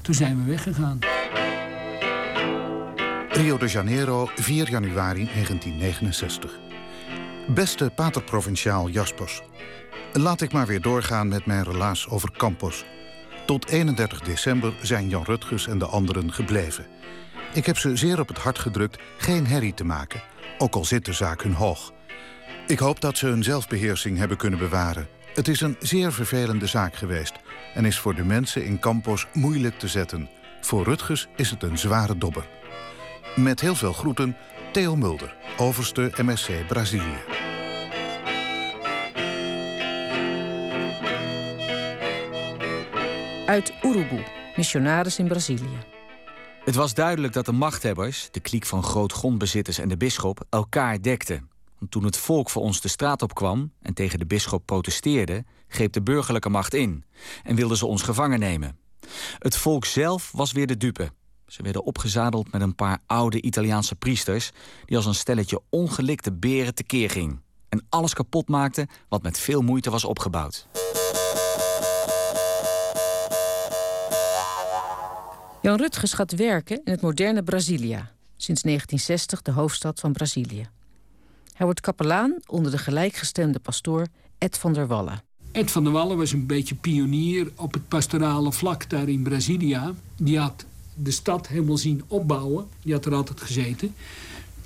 Toen 0.00 0.14
zijn 0.14 0.44
we 0.44 0.50
weggegaan. 0.50 0.98
Rio 3.28 3.58
de 3.58 3.66
Janeiro, 3.66 4.28
4 4.34 4.70
januari 4.70 5.24
1969. 5.24 6.58
Beste 7.48 7.92
paterprovinciaal 7.94 8.88
Jaspers. 8.88 9.42
Laat 10.12 10.40
ik 10.40 10.52
maar 10.52 10.66
weer 10.66 10.80
doorgaan 10.80 11.28
met 11.28 11.46
mijn 11.46 11.64
relaas 11.64 12.08
over 12.08 12.30
Campos. 12.32 12.84
Tot 13.46 13.68
31 13.68 14.20
december 14.20 14.74
zijn 14.82 15.08
Jan 15.08 15.24
Rutgers 15.24 15.66
en 15.66 15.78
de 15.78 15.86
anderen 15.86 16.32
gebleven. 16.32 16.86
Ik 17.52 17.66
heb 17.66 17.78
ze 17.78 17.96
zeer 17.96 18.20
op 18.20 18.28
het 18.28 18.38
hart 18.38 18.58
gedrukt 18.58 18.98
geen 19.18 19.46
herrie 19.46 19.74
te 19.74 19.84
maken, 19.84 20.22
ook 20.58 20.74
al 20.74 20.84
zit 20.84 21.04
de 21.04 21.12
zaak 21.12 21.42
hun 21.42 21.54
hoog. 21.54 21.92
Ik 22.66 22.78
hoop 22.78 23.00
dat 23.00 23.18
ze 23.18 23.26
hun 23.26 23.42
zelfbeheersing 23.42 24.18
hebben 24.18 24.36
kunnen 24.36 24.58
bewaren. 24.58 25.08
Het 25.34 25.48
is 25.48 25.60
een 25.60 25.76
zeer 25.78 26.12
vervelende 26.12 26.66
zaak 26.66 26.94
geweest 26.94 27.34
en 27.74 27.84
is 27.84 27.98
voor 27.98 28.14
de 28.14 28.24
mensen 28.24 28.64
in 28.64 28.78
Campos 28.78 29.26
moeilijk 29.32 29.78
te 29.78 29.88
zetten. 29.88 30.28
Voor 30.60 30.84
Rutgers 30.84 31.26
is 31.36 31.50
het 31.50 31.62
een 31.62 31.78
zware 31.78 32.18
dobber. 32.18 32.46
Met 33.36 33.60
heel 33.60 33.74
veel 33.74 33.92
groeten, 33.92 34.36
Theo 34.72 34.96
Mulder, 34.96 35.34
overste 35.56 36.12
MSC 36.16 36.50
Brazilië. 36.66 37.18
Uit 43.46 43.72
Urubu, 43.82 44.22
missionaris 44.56 45.18
in 45.18 45.28
Brazilië. 45.28 45.95
Het 46.66 46.74
was 46.74 46.94
duidelijk 46.94 47.32
dat 47.32 47.44
de 47.44 47.52
machthebbers, 47.52 48.28
de 48.30 48.40
kliek 48.40 48.66
van 48.66 48.82
grootgrondbezitters 48.82 49.78
en 49.78 49.88
de 49.88 49.96
bisschop, 49.96 50.44
elkaar 50.50 51.02
dekten. 51.02 51.48
Want 51.78 51.90
toen 51.90 52.04
het 52.04 52.16
volk 52.16 52.50
voor 52.50 52.62
ons 52.62 52.80
de 52.80 52.88
straat 52.88 53.22
op 53.22 53.34
kwam 53.34 53.72
en 53.82 53.94
tegen 53.94 54.18
de 54.18 54.26
bisschop 54.26 54.66
protesteerde, 54.66 55.44
greep 55.68 55.92
de 55.92 56.02
burgerlijke 56.02 56.48
macht 56.48 56.74
in 56.74 57.04
en 57.42 57.56
wilde 57.56 57.76
ze 57.76 57.86
ons 57.86 58.02
gevangen 58.02 58.38
nemen. 58.38 58.78
Het 59.38 59.56
volk 59.56 59.84
zelf 59.84 60.30
was 60.32 60.52
weer 60.52 60.66
de 60.66 60.76
dupe. 60.76 61.12
Ze 61.46 61.62
werden 61.62 61.84
opgezadeld 61.84 62.52
met 62.52 62.60
een 62.60 62.74
paar 62.74 62.98
oude 63.06 63.40
Italiaanse 63.40 63.94
priesters 63.94 64.50
die 64.84 64.96
als 64.96 65.06
een 65.06 65.14
stelletje 65.14 65.60
ongelikte 65.70 66.32
beren 66.32 66.74
tekeer 66.74 67.10
ging 67.10 67.40
en 67.68 67.86
alles 67.88 68.14
kapot 68.14 68.48
maakten 68.48 68.88
wat 69.08 69.22
met 69.22 69.38
veel 69.38 69.62
moeite 69.62 69.90
was 69.90 70.04
opgebouwd. 70.04 70.66
Jan 75.66 75.78
Rutgers 75.78 76.12
gaat 76.12 76.34
werken 76.34 76.80
in 76.84 76.92
het 76.92 77.00
moderne 77.00 77.42
Brasilia, 77.42 78.12
sinds 78.36 78.62
1960 78.62 79.42
de 79.42 79.50
hoofdstad 79.50 80.00
van 80.00 80.12
Brazilië. 80.12 80.68
Hij 81.52 81.66
wordt 81.66 81.80
kapelaan 81.80 82.36
onder 82.46 82.70
de 82.70 82.78
gelijkgestemde 82.78 83.58
pastoor 83.58 84.06
Ed 84.38 84.58
van 84.58 84.72
der 84.72 84.86
Wallen. 84.86 85.22
Ed 85.52 85.70
van 85.70 85.84
der 85.84 85.92
Wallen 85.92 86.16
was 86.16 86.32
een 86.32 86.46
beetje 86.46 86.74
pionier 86.74 87.50
op 87.56 87.72
het 87.72 87.88
pastorale 87.88 88.52
vlak 88.52 88.90
daar 88.90 89.08
in 89.08 89.22
Brasilia. 89.22 89.94
Die 90.16 90.38
had 90.38 90.64
de 90.94 91.10
stad 91.10 91.48
helemaal 91.48 91.76
zien 91.76 92.02
opbouwen. 92.06 92.68
Die 92.82 92.92
had 92.92 93.04
er 93.04 93.14
altijd 93.14 93.40
gezeten. 93.40 93.94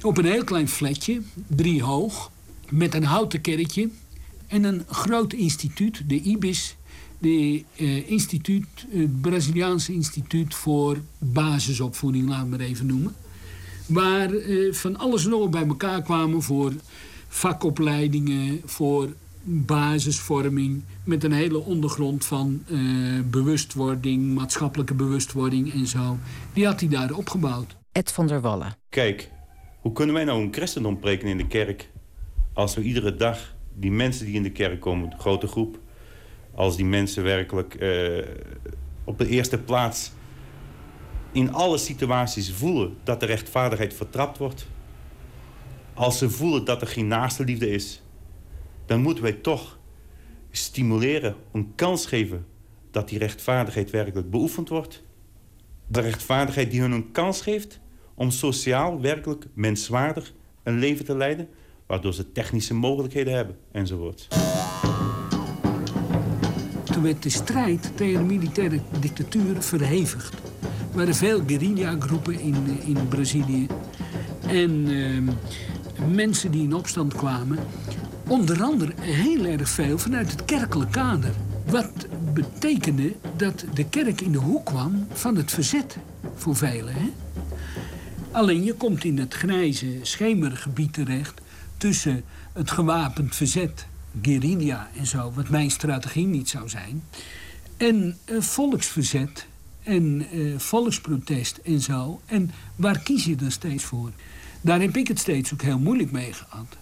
Op 0.03 0.19
een 0.19 0.25
heel 0.25 0.45
klein 0.45 0.69
flatje, 0.69 1.23
drie 1.47 1.83
hoog, 1.83 2.31
met 2.69 2.95
een 2.95 3.05
houten 3.05 3.41
kerkje 3.41 3.89
en 4.47 4.65
een 4.65 4.85
groot 4.89 5.33
instituut, 5.33 6.03
de 6.09 6.21
IBIS, 6.21 6.77
de 7.21 7.65
uh, 7.77 8.11
instituut, 8.11 8.67
het 8.91 9.21
Braziliaanse 9.21 9.93
instituut 9.93 10.55
voor 10.55 10.99
basisopvoeding, 11.19 12.29
laten 12.29 12.45
we 12.45 12.57
maar 12.57 12.67
even 12.67 12.87
noemen. 12.87 13.15
Waar 13.87 14.33
uh, 14.33 14.73
van 14.73 14.97
alles 14.97 15.25
en 15.25 15.31
nog 15.31 15.51
bij 15.51 15.67
elkaar 15.67 16.03
kwamen 16.03 16.43
voor 16.43 16.73
vakopleidingen, 17.29 18.61
voor 18.65 19.09
basisvorming. 19.43 20.83
Met 21.05 21.25
een 21.25 21.33
hele 21.33 21.59
ondergrond 21.59 22.25
van 22.25 22.63
uh, 22.67 23.21
bewustwording, 23.25 24.35
maatschappelijke 24.35 24.95
bewustwording 24.95 25.73
en 25.73 25.87
zo. 25.87 26.19
Die 26.53 26.67
had 26.67 26.81
hij 26.81 26.89
daar 26.89 27.13
opgebouwd. 27.13 27.77
Ed 27.93 28.13
van 28.13 28.27
der 28.27 28.41
Wallen. 28.41 28.77
Kijk, 28.89 29.31
hoe 29.81 29.93
kunnen 29.93 30.15
wij 30.15 30.25
nou 30.25 30.43
een 30.43 30.53
christendom 30.53 30.99
preken 30.99 31.29
in 31.29 31.37
de 31.37 31.47
kerk... 31.47 31.91
als 32.53 32.75
we 32.75 32.83
iedere 32.83 33.17
dag 33.17 33.55
die 33.75 33.91
mensen 33.91 34.27
die 34.27 34.35
in 34.35 34.43
de 34.43 34.53
kerk 34.53 34.81
komen, 34.81 35.11
de 35.11 35.17
grote 35.19 35.47
groep... 35.47 35.79
als 36.55 36.77
die 36.77 36.85
mensen 36.85 37.23
werkelijk 37.23 37.77
uh, 37.81 38.27
op 39.05 39.19
de 39.19 39.29
eerste 39.29 39.59
plaats 39.59 40.13
in 41.33 41.53
alle 41.53 41.79
situaties 41.79 42.53
voelen 42.53 42.97
dat 43.05 43.21
de 43.21 43.27
rechtvaardigheid 43.27 43.95
vertrapt 43.95 44.39
wordt. 44.39 44.67
Als 45.95 46.19
ze 46.19 46.31
voelen 46.31 46.65
dat 46.65 46.81
er 46.81 46.87
geen 46.87 47.07
naaste 47.07 47.45
liefde 47.45 47.71
is, 47.71 48.03
dan 48.87 49.03
moeten 49.03 49.23
wij 49.23 49.33
toch 49.33 49.79
stimuleren, 50.51 51.35
een 51.53 51.73
kans 51.75 52.07
geven 52.07 52.47
dat 52.91 53.09
die 53.09 53.19
rechtvaardigheid 53.19 53.91
werkelijk 53.91 54.31
beoefend 54.31 54.69
wordt. 54.69 55.03
De 55.87 56.01
rechtvaardigheid 56.01 56.71
die 56.71 56.81
hun 56.81 56.93
een 56.93 57.13
kans 57.13 57.41
geeft 57.41 57.81
om 58.15 58.31
sociaal 58.31 59.01
werkelijk 59.01 59.47
menswaardig 59.55 60.33
een 60.63 60.79
leven 60.79 61.05
te 61.05 61.17
leiden, 61.17 61.49
waardoor 61.87 62.15
ze 62.15 62.33
technische 62.33 62.75
mogelijkheden 62.75 63.35
hebben 63.35 63.57
enzovoort. 63.73 64.29
Toen 66.93 67.03
werd 67.03 67.23
de 67.23 67.29
strijd 67.29 67.91
tegen 67.95 68.19
de 68.19 68.35
militaire 68.35 68.81
dictatuur 69.01 69.63
verhevigd. 69.63 70.35
Er 70.35 70.97
waren 70.97 71.15
veel 71.15 71.43
guerrilla-groepen 71.47 72.41
in, 72.41 72.55
in 72.85 73.09
Brazilië. 73.09 73.67
En 74.47 74.71
uh, 74.71 75.29
mensen 76.13 76.51
die 76.51 76.63
in 76.63 76.75
opstand 76.75 77.15
kwamen. 77.15 77.59
Onder 78.27 78.63
andere 78.63 78.93
heel 79.01 79.45
erg 79.45 79.69
veel 79.69 79.99
vanuit 79.99 80.31
het 80.31 80.45
kerkelijk 80.45 80.91
kader. 80.91 81.31
Wat 81.67 82.07
betekende 82.35 83.15
dat 83.37 83.65
de 83.75 83.85
kerk 83.85 84.21
in 84.21 84.33
de 84.33 84.39
hoek 84.39 84.65
kwam 84.65 85.07
van 85.13 85.37
het 85.37 85.51
verzet 85.51 85.97
voor 86.35 86.57
velen. 86.57 86.95
Hè? 86.95 87.11
Alleen 88.31 88.65
je 88.65 88.75
komt 88.75 89.05
in 89.05 89.19
het 89.19 89.35
grijze 89.35 89.99
schemergebied 90.03 90.93
terecht... 90.93 91.41
tussen 91.77 92.25
het 92.53 92.71
gewapend 92.71 93.37
verzet, 93.37 93.87
guerrilla 94.23 94.91
en 94.97 95.07
zo... 95.07 95.33
wat 95.35 95.49
mijn 95.49 95.71
strategie 95.71 96.27
niet 96.27 96.49
zou 96.49 96.69
zijn... 96.69 97.03
en 97.77 98.17
uh, 98.31 98.41
volksverzet 98.41 99.47
en 99.83 100.27
uh, 100.35 100.59
volksprotest 100.59 101.57
en 101.57 101.81
zo. 101.81 102.21
En 102.27 102.51
waar 102.77 102.99
kies 102.99 103.25
je 103.25 103.37
dan 103.37 103.51
steeds 103.51 103.85
voor? 103.85 104.11
Daar 104.61 104.81
heb 104.81 104.97
ik 104.97 105.09
het 105.09 105.19
steeds 105.19 105.53
ook 105.53 105.63
heel 105.63 105.79
moeilijk 105.79 106.11
mee 106.11 106.33
gehad. 106.33 106.77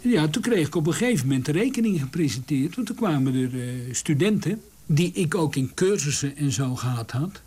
Ja, 0.00 0.28
toen 0.28 0.42
kreeg 0.42 0.66
ik 0.66 0.74
op 0.74 0.86
een 0.86 0.92
gegeven 0.92 1.26
moment 1.26 1.46
de 1.46 1.52
rekening 1.52 2.00
gepresenteerd. 2.00 2.74
Want 2.74 2.86
toen 2.86 2.96
kwamen 2.96 3.34
er 3.34 3.54
uh, 3.54 3.94
studenten, 3.94 4.62
die 4.86 5.12
ik 5.12 5.34
ook 5.34 5.56
in 5.56 5.74
cursussen 5.74 6.36
en 6.36 6.52
zo 6.52 6.74
gehad 6.74 7.10
had. 7.10 7.42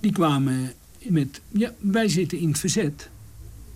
Die 0.00 0.12
kwamen 0.12 0.72
met, 1.02 1.40
ja, 1.48 1.72
wij 1.78 2.08
zitten 2.08 2.38
in 2.38 2.48
het 2.48 2.58
verzet. 2.58 3.08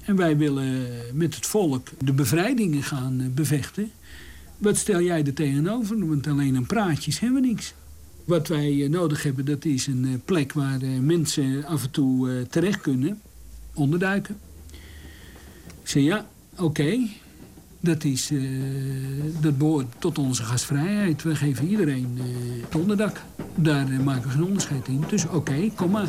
En 0.01 0.17
wij 0.17 0.37
willen 0.37 0.89
met 1.13 1.35
het 1.35 1.47
volk 1.47 1.89
de 1.99 2.13
bevrijdingen 2.13 2.83
gaan 2.83 3.33
bevechten. 3.35 3.91
Wat 4.59 4.77
stel 4.77 5.01
jij 5.01 5.25
er 5.25 5.35
tegenover? 5.35 6.09
Want 6.09 6.27
alleen 6.27 6.55
een 6.55 6.67
praatjes 6.67 7.21
hebben 7.21 7.43
we 7.43 7.49
niks. 7.49 7.75
Wat 8.25 8.49
wij 8.49 8.85
eh, 8.85 8.91
nodig 8.91 9.23
hebben, 9.23 9.45
dat 9.45 9.65
is 9.65 9.87
een 9.87 10.05
eh, 10.05 10.11
plek 10.25 10.53
waar 10.53 10.81
eh, 10.81 10.89
mensen 11.01 11.65
af 11.65 11.83
en 11.83 11.91
toe 11.91 12.47
terecht 12.51 12.81
kunnen. 12.81 13.21
Onderduiken. 13.75 14.37
Ik 15.83 15.89
zei 15.89 16.05
ja, 16.05 16.27
oké. 16.57 16.99
Dat, 17.81 18.05
is, 18.05 18.31
dat 19.41 19.59
behoort 19.59 19.87
tot 19.99 20.19
onze 20.19 20.43
gastvrijheid. 20.43 21.23
We 21.23 21.37
geven 21.37 21.69
iedereen 21.69 22.19
het 22.63 22.75
onderdak. 22.75 23.23
Daar 23.55 23.87
maken 24.05 24.23
we 24.23 24.29
geen 24.29 24.45
onderscheid 24.45 24.89
in. 24.89 25.05
Dus 25.09 25.27
oké, 25.27 25.71
kom 25.75 25.91
maar. 25.91 26.09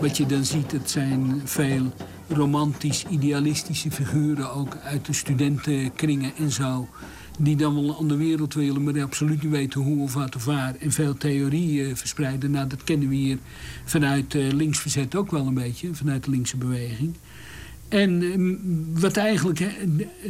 Wat 0.00 0.16
je 0.16 0.26
dan 0.26 0.44
ziet, 0.44 0.72
het 0.72 0.90
zijn 0.90 1.40
veel 1.44 1.92
romantisch, 2.28 3.04
idealistische 3.10 3.90
figuren... 3.90 4.54
ook 4.54 4.76
uit 4.84 5.06
de 5.06 5.12
studentenkringen 5.12 6.32
en 6.36 6.50
zo... 6.50 6.88
die 7.38 7.56
dan 7.56 7.74
wel 7.74 7.98
aan 7.98 8.08
de 8.08 8.16
wereld 8.16 8.54
willen, 8.54 8.82
maar 8.82 9.02
absoluut 9.02 9.42
niet 9.42 9.52
weten 9.52 9.80
hoe 9.80 10.02
of 10.02 10.14
wat 10.14 10.36
of 10.36 10.44
waar... 10.44 10.74
en 10.74 10.92
veel 10.92 11.16
theorieën 11.16 11.96
verspreiden. 11.96 12.50
Nou, 12.50 12.66
dat 12.66 12.84
kennen 12.84 13.08
we 13.08 13.14
hier 13.14 13.38
vanuit 13.84 14.34
uh, 14.34 14.52
linksverzet 14.52 15.14
ook 15.14 15.30
wel 15.30 15.46
een 15.46 15.54
beetje, 15.54 15.94
vanuit 15.94 16.24
de 16.24 16.30
linkse 16.30 16.56
beweging. 16.56 17.14
En 17.88 18.22
uh, 18.22 18.56
wat 19.00 19.16
eigenlijk 19.16 19.60
uh, 19.60 19.68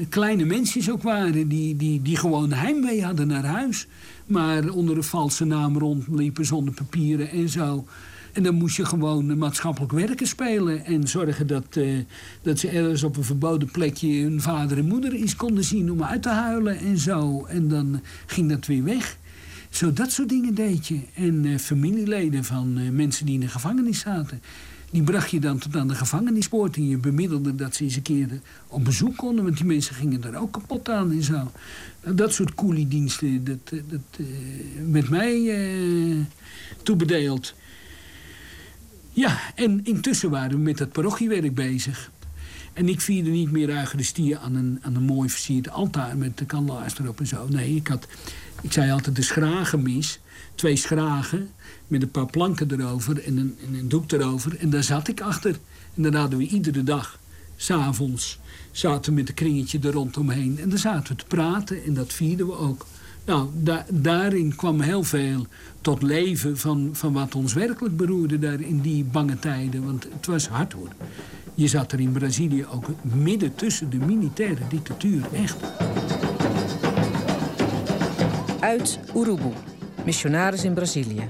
kleine 0.09 0.45
mensen 0.45 0.93
ook 0.93 1.03
waren... 1.03 1.49
Die, 1.49 1.77
die, 1.77 2.03
die 2.03 2.17
gewoon 2.17 2.53
heimwee 2.53 3.05
hadden 3.05 3.27
naar 3.27 3.45
huis... 3.45 3.87
maar 4.27 4.69
onder 4.69 4.97
een 4.97 5.05
valse 5.05 5.45
naam 5.45 5.79
rondliepen 5.79 6.47
zonder 6.47 6.75
papieren 6.75 7.31
en 7.31 7.49
zo... 7.49 7.87
En 8.38 8.45
dan 8.45 8.54
moest 8.54 8.76
je 8.76 8.85
gewoon 8.85 9.38
maatschappelijk 9.38 9.92
werken 9.92 10.26
spelen. 10.26 10.85
En 10.85 11.09
zorgen 11.09 11.47
dat, 11.47 11.76
uh, 11.76 11.99
dat 12.42 12.59
ze 12.59 12.68
ergens 12.68 13.02
op 13.02 13.16
een 13.16 13.25
verboden 13.25 13.71
plekje 13.71 14.23
hun 14.23 14.40
vader 14.40 14.78
en 14.78 14.87
moeder 14.87 15.12
eens 15.12 15.37
konden 15.37 15.64
zien 15.64 15.90
om 15.90 16.02
uit 16.02 16.23
te 16.23 16.28
huilen 16.28 16.78
en 16.78 16.99
zo. 16.99 17.45
En 17.45 17.68
dan 17.68 18.00
ging 18.26 18.49
dat 18.49 18.66
weer 18.66 18.85
weg. 18.85 19.18
Zo 19.71 19.92
dat 19.92 20.12
soort 20.12 20.28
dingen 20.28 20.54
deed 20.54 20.87
je. 20.87 21.00
En 21.14 21.45
uh, 21.45 21.59
familieleden 21.59 22.45
van 22.45 22.78
uh, 22.78 22.90
mensen 22.90 23.26
die 23.26 23.35
in 23.35 23.40
de 23.40 23.49
gevangenis 23.49 23.99
zaten. 23.99 24.40
Die 24.90 25.02
bracht 25.02 25.30
je 25.30 25.40
dan 25.40 25.59
tot 25.59 25.76
aan 25.76 25.88
de 25.88 25.95
gevangenispoort. 25.95 26.76
En 26.76 26.88
je 26.88 26.97
bemiddelde 26.97 27.54
dat 27.54 27.75
ze 27.75 27.85
eens 27.85 27.97
een 27.97 28.02
keer 28.02 28.28
op 28.68 28.85
bezoek 28.85 29.16
konden. 29.16 29.45
Want 29.45 29.57
die 29.57 29.66
mensen 29.66 29.95
gingen 29.95 30.25
er 30.25 30.37
ook 30.40 30.52
kapot 30.52 30.88
aan 30.88 31.12
en 31.12 31.23
zo. 31.23 31.50
Nou, 32.04 32.14
dat 32.14 32.33
soort 32.33 32.54
koeliediensten, 32.54 33.45
dat, 33.45 33.83
dat 33.88 34.26
met 34.87 35.09
mij 35.09 36.26
toebedeeld. 36.83 37.54
Ja, 39.19 39.39
en 39.55 39.81
intussen 39.85 40.31
waren 40.31 40.51
we 40.51 40.57
met 40.57 40.79
dat 40.79 40.93
parochiewerk 40.93 41.55
bezig. 41.55 42.11
En 42.73 42.89
ik 42.89 43.01
vierde 43.01 43.31
niet 43.31 43.51
meer 43.51 43.69
Eucharistie 43.69 44.37
aan 44.37 44.55
een, 44.55 44.79
aan 44.83 44.95
een 44.95 45.03
mooi 45.03 45.29
versierd 45.29 45.71
altaar 45.71 46.17
met 46.17 46.39
de 46.39 46.45
kandelaars 46.45 46.99
erop 46.99 47.19
en 47.19 47.27
zo. 47.27 47.49
Nee, 47.49 47.75
ik 47.75 47.87
had, 47.89 48.07
ik 48.63 48.73
zei 48.73 48.91
altijd 48.91 49.17
de 49.17 49.23
schragenmis. 49.23 50.21
Twee 50.55 50.77
schragen 50.77 51.51
met 51.87 52.03
een 52.03 52.11
paar 52.11 52.27
planken 52.27 52.73
erover 52.73 53.25
en 53.25 53.37
een, 53.37 53.57
en 53.67 53.75
een 53.75 53.89
doek 53.89 54.13
erover. 54.13 54.59
En 54.59 54.71
daar 54.71 54.83
zat 54.83 55.09
ik 55.09 55.21
achter. 55.21 55.59
En 55.95 56.03
dan 56.03 56.15
hadden 56.15 56.39
we 56.39 56.47
iedere 56.47 56.83
dag, 56.83 57.19
s'avonds, 57.57 58.39
zaten 58.71 59.13
we 59.13 59.19
met 59.19 59.29
een 59.29 59.35
kringetje 59.35 59.79
er 59.79 59.93
rondomheen. 59.93 60.59
En 60.59 60.69
dan 60.69 60.79
zaten 60.79 61.17
we 61.17 61.23
te 61.23 61.27
praten 61.27 61.85
en 61.85 61.95
dat 61.95 62.13
vierden 62.13 62.47
we 62.47 62.57
ook. 62.57 62.87
Nou, 63.29 63.49
daarin 63.89 64.57
kwam 64.57 64.81
heel 64.81 65.03
veel 65.03 65.47
tot 65.81 66.03
leven 66.03 66.59
van, 66.59 66.91
van 66.93 67.13
wat 67.13 67.35
ons 67.35 67.53
werkelijk 67.53 67.97
beroerde 67.97 68.39
daar 68.39 68.61
in 68.61 68.81
die 68.81 69.05
bange 69.05 69.39
tijden. 69.39 69.85
Want 69.85 70.09
het 70.13 70.27
was 70.27 70.49
hard 70.49 70.73
hoor. 70.73 70.89
Je 71.55 71.69
zat 71.69 71.93
er 71.93 72.01
in 72.01 72.13
Brazilië 72.13 72.67
ook 72.75 72.85
midden 73.03 73.55
tussen 73.55 73.91
de 73.91 73.97
militaire 73.97 74.61
dictatuur, 74.69 75.23
echt. 75.33 75.57
Uit 78.61 78.99
Urubu, 79.17 79.53
missionaris 80.05 80.65
in 80.65 80.75
Brazilië. 80.75 81.29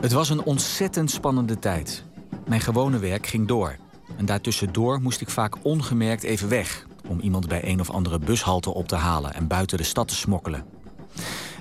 Het 0.00 0.12
was 0.12 0.30
een 0.30 0.42
ontzettend 0.42 1.10
spannende 1.10 1.58
tijd. 1.58 2.04
Mijn 2.46 2.60
gewone 2.60 2.98
werk 2.98 3.26
ging 3.26 3.48
door. 3.48 3.76
En 4.16 4.26
daartussendoor 4.26 5.00
moest 5.00 5.20
ik 5.20 5.30
vaak 5.30 5.54
ongemerkt 5.62 6.22
even 6.22 6.48
weg... 6.48 6.86
om 7.08 7.20
iemand 7.20 7.48
bij 7.48 7.68
een 7.68 7.80
of 7.80 7.90
andere 7.90 8.18
bushalte 8.18 8.74
op 8.74 8.88
te 8.88 8.96
halen... 8.96 9.34
en 9.34 9.46
buiten 9.46 9.78
de 9.78 9.84
stad 9.84 10.08
te 10.08 10.14
smokkelen. 10.14 10.77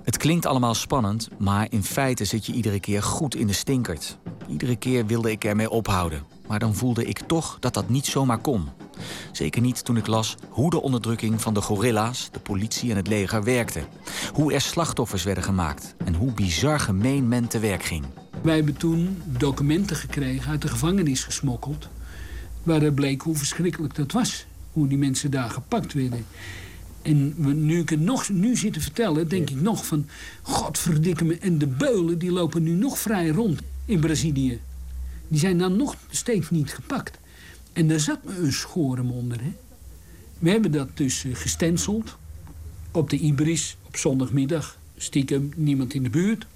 Het 0.04 0.18
klinkt 0.18 0.46
allemaal 0.46 0.74
spannend, 0.74 1.30
maar 1.38 1.68
in 1.70 1.84
feite 1.84 2.26
zit 2.26 2.46
je 2.46 2.54
iedere 2.54 2.80
keer 2.80 3.04
goed 3.04 3.36
in 3.36 3.48
de 3.48 3.54
stinkert. 3.54 4.18
Iedere 4.48 4.76
keer 4.76 5.06
wilde 5.06 5.32
ik 5.32 5.44
ermee 5.44 5.70
ophouden. 5.70 6.24
Maar 6.48 6.60
dan 6.60 6.76
voelde 6.76 7.06
ik 7.06 7.20
toch 7.20 7.58
dat 7.60 7.74
dat 7.74 7.90
niet 7.90 8.06
zomaar 8.06 8.38
kon. 8.38 8.70
Zeker 9.32 9.62
niet 9.62 9.86
toen 9.86 9.98
ik 9.98 10.08
las 10.08 10.36
hoe 10.50 10.70
de 10.70 10.82
onderdrukking 10.82 11.42
van 11.42 11.54
de 11.54 11.62
gorilla's, 11.62 12.30
de 12.32 12.40
politie 12.40 12.90
en 12.92 12.96
het 12.96 13.08
leger 13.08 13.44
werkte. 13.44 13.84
Hoe 14.34 14.54
er 14.54 14.62
slachtoffers 14.62 15.24
werden 15.24 15.44
gemaakt 15.44 15.96
en 16.06 16.14
hoe 16.14 16.32
bizar 16.32 16.80
gemeen 16.80 17.28
men 17.28 17.48
te 17.48 17.60
werk 17.60 17.84
ging. 17.84 18.06
Wij 18.42 18.56
hebben 18.56 18.78
toen 18.78 19.22
documenten 19.26 19.96
gekregen, 19.96 20.52
uit 20.52 20.62
de 20.62 20.68
gevangenis 20.68 21.24
gesmokkeld... 21.24 21.90
waaruit 22.64 22.96
bleek 22.96 23.22
hoe 23.22 23.36
verschrikkelijk 23.36 23.96
dat 23.96 24.12
was. 24.12 24.46
Hoe 24.72 24.88
die 24.88 24.98
mensen 24.98 25.32
daar 25.32 25.50
gepakt 25.50 25.94
werden. 25.94 26.26
En 27.08 27.34
nu 27.66 27.80
ik 27.80 27.90
het 27.90 28.00
nog 28.00 28.30
nu 28.30 28.56
zit 28.56 28.74
te 28.74 28.82
vertellen, 28.82 29.28
denk 29.28 29.50
ik 29.50 29.62
nog 29.62 29.86
van... 29.86 30.06
Godverdikke 30.42 31.26
me, 31.26 31.38
en 31.38 31.58
de 31.58 31.68
beulen 31.68 32.18
die 32.18 32.32
lopen 32.32 32.64
nu 32.64 32.72
nog 32.72 33.00
vrij 33.00 33.28
rond 33.28 33.60
in 33.86 34.00
Brazilië. 34.00 34.60
Die 35.28 35.40
zijn 35.40 35.58
dan 35.58 35.78
nog 35.78 35.96
steeds 36.10 36.50
niet 36.50 36.74
gepakt. 36.74 37.18
En 37.74 37.88
daar 37.88 38.00
zat 38.00 38.24
me 38.24 38.38
een 38.38 38.54
schorum 38.54 39.12
onder. 39.12 39.42
Hè? 39.42 39.54
We 40.40 40.50
hebben 40.50 40.72
dat 40.72 40.98
dus 40.98 41.24
uh, 41.24 41.36
gestenseld 41.36 42.18
op 42.92 43.10
de 43.10 43.18
Ibris 43.18 43.78
op 43.84 43.98
zondagmiddag. 43.98 44.78
Stiekem 44.98 45.52
niemand 45.56 45.94
in 45.94 46.04
de 46.04 46.10
buurt. 46.10 46.48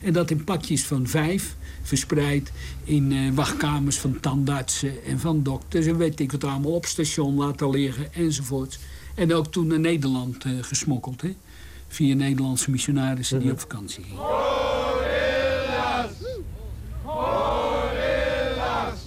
En 0.00 0.12
dat 0.12 0.30
in 0.30 0.44
pakjes 0.44 0.84
van 0.84 1.06
vijf, 1.06 1.56
verspreid 1.82 2.52
in 2.84 3.10
uh, 3.10 3.34
wachtkamers 3.34 3.98
van 3.98 4.20
tandartsen 4.20 5.04
en 5.04 5.20
van 5.20 5.42
dokters. 5.42 5.86
En 5.86 5.96
weet 5.96 6.20
ik 6.20 6.32
wat 6.32 6.44
allemaal 6.44 6.74
op 6.74 6.86
station 6.86 7.34
laten 7.34 7.70
liggen 7.70 8.14
enzovoort. 8.14 8.78
En 9.14 9.34
ook 9.34 9.46
toen 9.46 9.66
naar 9.66 9.80
Nederland 9.80 10.44
uh, 10.44 10.62
gesmokkeld. 10.62 11.20
Hè? 11.20 11.36
Via 11.88 12.14
Nederlandse 12.14 12.70
missionarissen 12.70 13.38
die 13.38 13.46
mhm. 13.46 13.56
op 13.56 13.60
vakantie 13.60 14.04
gingen. 14.04 14.22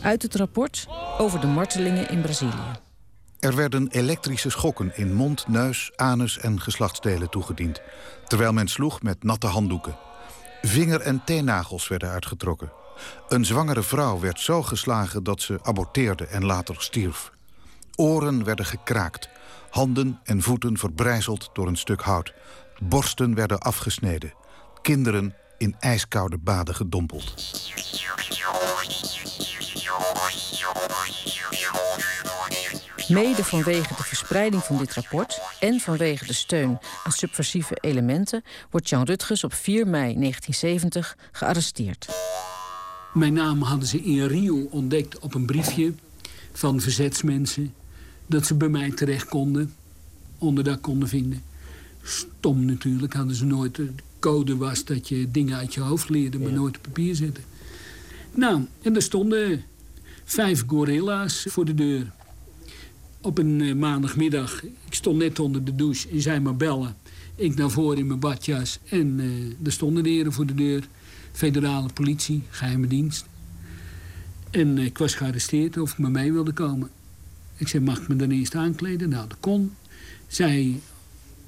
Uit 0.02 0.22
het 0.22 0.36
rapport 0.36 0.88
over 1.18 1.40
de 1.40 1.48
martelingen 1.48 2.10
in 2.10 2.22
Brazilië. 2.22 2.84
Er 3.40 3.56
werden 3.56 3.88
elektrische 3.88 4.50
schokken 4.50 4.92
in 4.96 5.14
mond, 5.14 5.48
neus, 5.48 5.92
anus 5.96 6.40
en 6.40 6.62
geslachtsdelen 6.62 7.30
toegediend. 7.30 7.82
Terwijl 8.28 8.54
men 8.54 8.68
sloeg 8.68 9.02
met 9.02 9.24
natte 9.24 9.48
handdoeken. 9.48 9.96
Vinger- 10.62 11.02
en 11.02 11.22
teennagels 11.26 11.88
werden 11.88 12.10
uitgetrokken. 12.10 12.72
Een 13.30 13.46
zwangere 13.46 13.84
vrouw 13.84 14.20
werd 14.20 14.40
zo 14.40 14.62
geslagen 14.62 15.24
dat 15.24 15.42
ze 15.42 15.60
aborteerde 15.62 16.26
en 16.26 16.46
later 16.46 16.76
stierf. 16.78 17.32
Oren 17.96 18.44
werden 18.44 18.66
gekraakt. 18.66 19.30
Handen 19.70 20.20
en 20.24 20.42
voeten 20.42 20.78
verbrijzeld 20.78 21.50
door 21.54 21.68
een 21.68 21.78
stuk 21.78 22.02
hout. 22.02 22.34
Borsten 22.80 23.36
werden 23.36 23.60
afgesneden. 23.60 24.34
Kinderen 24.82 25.36
in 25.58 25.76
ijskoude 25.80 26.38
baden 26.38 26.76
gedompeld. 26.76 27.34
Mede 33.08 33.44
vanwege 33.44 33.96
de 33.96 34.04
verspreiding 34.04 34.64
van 34.64 34.78
dit 34.78 34.94
rapport 34.94 35.42
en 35.60 35.80
vanwege 35.80 36.26
de 36.26 36.34
steun 36.34 36.80
aan 37.04 37.12
subversieve 37.12 37.78
elementen 37.80 38.44
wordt 38.70 38.90
Jan 38.90 39.04
Rutgers 39.04 39.44
op 39.44 39.54
4 39.54 39.88
mei 39.88 40.14
1970 40.14 41.18
gearresteerd. 41.32 42.08
Mijn 43.14 43.34
naam 43.34 43.62
hadden 43.62 43.88
ze 43.88 44.02
in 44.02 44.26
Rio 44.26 44.68
ontdekt 44.72 45.20
op 45.20 45.34
een 45.34 45.46
briefje 45.46 45.94
van 46.54 46.80
verzetsmensen 46.80 47.74
dat 48.28 48.46
ze 48.46 48.56
bij 48.56 48.70
mij 48.70 48.92
terecht 48.92 49.30
konden, 49.30 49.74
onderdak 50.38 50.82
konden 50.82 51.08
vinden. 51.08 51.42
Stom 52.04 52.66
natuurlijk, 52.66 53.14
hadden 53.14 53.36
ze 53.36 53.46
nooit. 53.46 53.76
De 53.76 53.90
code 54.20 54.58
was 54.58 54.86
dat 54.86 55.08
je 55.08 55.32
dingen 55.32 55.58
uit 55.58 55.74
je 55.74 55.80
hoofd 55.80 56.10
leerde, 56.10 56.40
maar 56.40 56.52
nooit 56.52 56.78
op 56.78 56.84
papier 56.84 57.16
zetten. 57.16 57.44
Nou, 58.34 58.66
en 58.82 58.96
er 58.96 59.02
stonden 59.02 59.64
vijf 60.24 60.64
gorilla's 60.68 61.46
voor 61.50 61.66
de 61.66 61.74
deur. 61.74 62.12
Op 63.22 63.38
een 63.38 63.60
uh, 63.60 63.76
maandagmiddag, 63.76 64.64
ik 64.64 64.74
stond 64.94 65.18
net 65.18 65.40
onder 65.40 65.64
de 65.64 65.76
douche 65.76 66.10
en 66.10 66.22
zei 66.22 66.40
maar 66.40 66.56
bellen. 66.56 66.96
Ik 67.36 67.56
naar 67.56 67.70
voren 67.70 67.98
in 67.98 68.08
mijn 68.08 68.20
badjas 68.20 68.80
en 68.90 69.20
uh, 69.20 69.66
er 69.66 69.72
stonden 69.72 70.04
de 70.04 70.10
heren 70.10 70.34
voor 70.34 70.46
de 70.46 70.54
deur. 70.54 70.88
Federale 71.32 71.90
politie, 71.94 72.44
geheime 72.50 72.88
dienst. 72.88 73.26
En 74.52 74.78
uh, 74.78 74.86
ik 74.86 74.98
was 74.98 75.16
gearresteerd 75.16 75.78
of 75.78 75.92
ik 75.92 75.98
me 75.98 76.10
mee 76.10 76.34
wilde 76.34 76.54
komen. 76.54 76.90
Ik 77.58 77.68
zei, 77.68 77.84
mag 77.84 78.02
ik 78.02 78.08
me 78.08 78.16
dan 78.16 78.32
eerst 78.32 78.56
aankleden? 78.56 79.10
Nou, 79.10 79.28
dat 79.28 79.38
kon. 79.40 79.76
Zij 80.28 80.80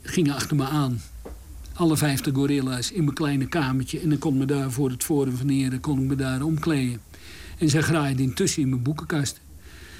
gingen 0.01 0.35
achter 0.35 0.55
me 0.55 0.65
aan. 0.65 1.01
Alle 1.73 1.97
vijftig 1.97 2.33
gorilla's 2.33 2.91
in 2.91 3.03
mijn 3.03 3.15
kleine 3.15 3.47
kamertje. 3.47 3.99
En 3.99 4.09
dan 4.09 4.17
kon 4.17 4.37
me 4.37 4.45
daar 4.45 4.71
voor 4.71 4.89
het 4.89 5.03
forum 5.03 5.37
van 5.37 5.49
heren 5.49 5.79
kon 5.79 6.01
ik 6.01 6.07
me 6.07 6.15
daar 6.15 6.41
omkleden. 6.41 7.01
En 7.57 7.69
zij 7.69 7.81
graaide 7.81 8.23
intussen 8.23 8.61
in 8.61 8.69
mijn 8.69 8.81
boekenkast. 8.81 9.39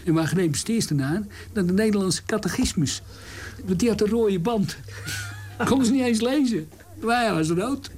En 0.06 0.14
waar 0.14 0.28
grepen 0.28 0.56
ze 0.56 0.60
het 0.60 0.70
eerste 0.70 0.94
naar? 0.94 1.24
Naar 1.54 1.66
de 1.66 1.74
Nederlandse 1.74 2.24
catechismus. 2.26 3.02
Want 3.66 3.80
die 3.80 3.90
had 3.90 4.02
een 4.02 4.08
rode 4.08 4.40
band. 4.40 4.78
Konden 5.68 5.86
ze 5.86 5.92
niet 5.92 6.04
eens 6.04 6.22
lezen. 6.22 6.70
Wij 7.00 7.34
was 7.34 7.50
rood. 7.50 7.92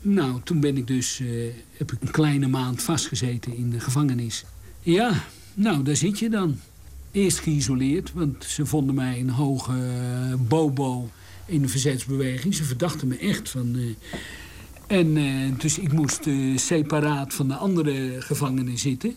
Nou, 0.00 0.40
toen 0.44 0.60
ben 0.60 0.76
ik 0.76 0.86
dus, 0.86 1.20
uh, 1.20 1.52
heb 1.76 1.92
ik 1.92 2.02
een 2.02 2.10
kleine 2.10 2.48
maand 2.48 2.82
vastgezeten 2.82 3.56
in 3.56 3.70
de 3.70 3.80
gevangenis. 3.80 4.44
Ja, 4.80 5.24
nou, 5.54 5.82
daar 5.82 5.96
zit 5.96 6.18
je 6.18 6.28
dan. 6.28 6.58
Eerst 7.18 7.38
geïsoleerd, 7.38 8.12
want 8.12 8.44
ze 8.44 8.66
vonden 8.66 8.94
mij 8.94 9.20
een 9.20 9.30
hoge 9.30 9.72
uh, 9.72 10.34
bobo 10.38 11.10
in 11.46 11.62
de 11.62 11.68
verzetsbeweging. 11.68 12.54
Ze 12.54 12.64
verdachten 12.64 13.08
me 13.08 13.18
echt 13.18 13.50
van... 13.50 13.76
Uh, 13.76 13.94
en 14.86 15.14
dus 15.58 15.78
ik 15.78 15.92
moest 15.92 16.26
separaat 16.54 17.34
van 17.34 17.48
de 17.48 17.54
andere 17.54 18.16
gevangenen 18.18 18.78
zitten. 18.78 19.14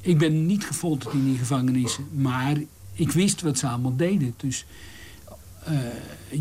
Ik 0.00 0.18
ben 0.18 0.46
niet 0.46 0.64
gefolterd 0.64 1.14
in 1.14 1.24
die 1.24 1.38
gevangenissen, 1.38 2.04
maar 2.12 2.56
ik 2.92 3.10
wist 3.10 3.40
wat 3.40 3.58
ze 3.58 3.66
allemaal 3.66 3.96
deden. 3.96 4.34
Dus 4.36 4.66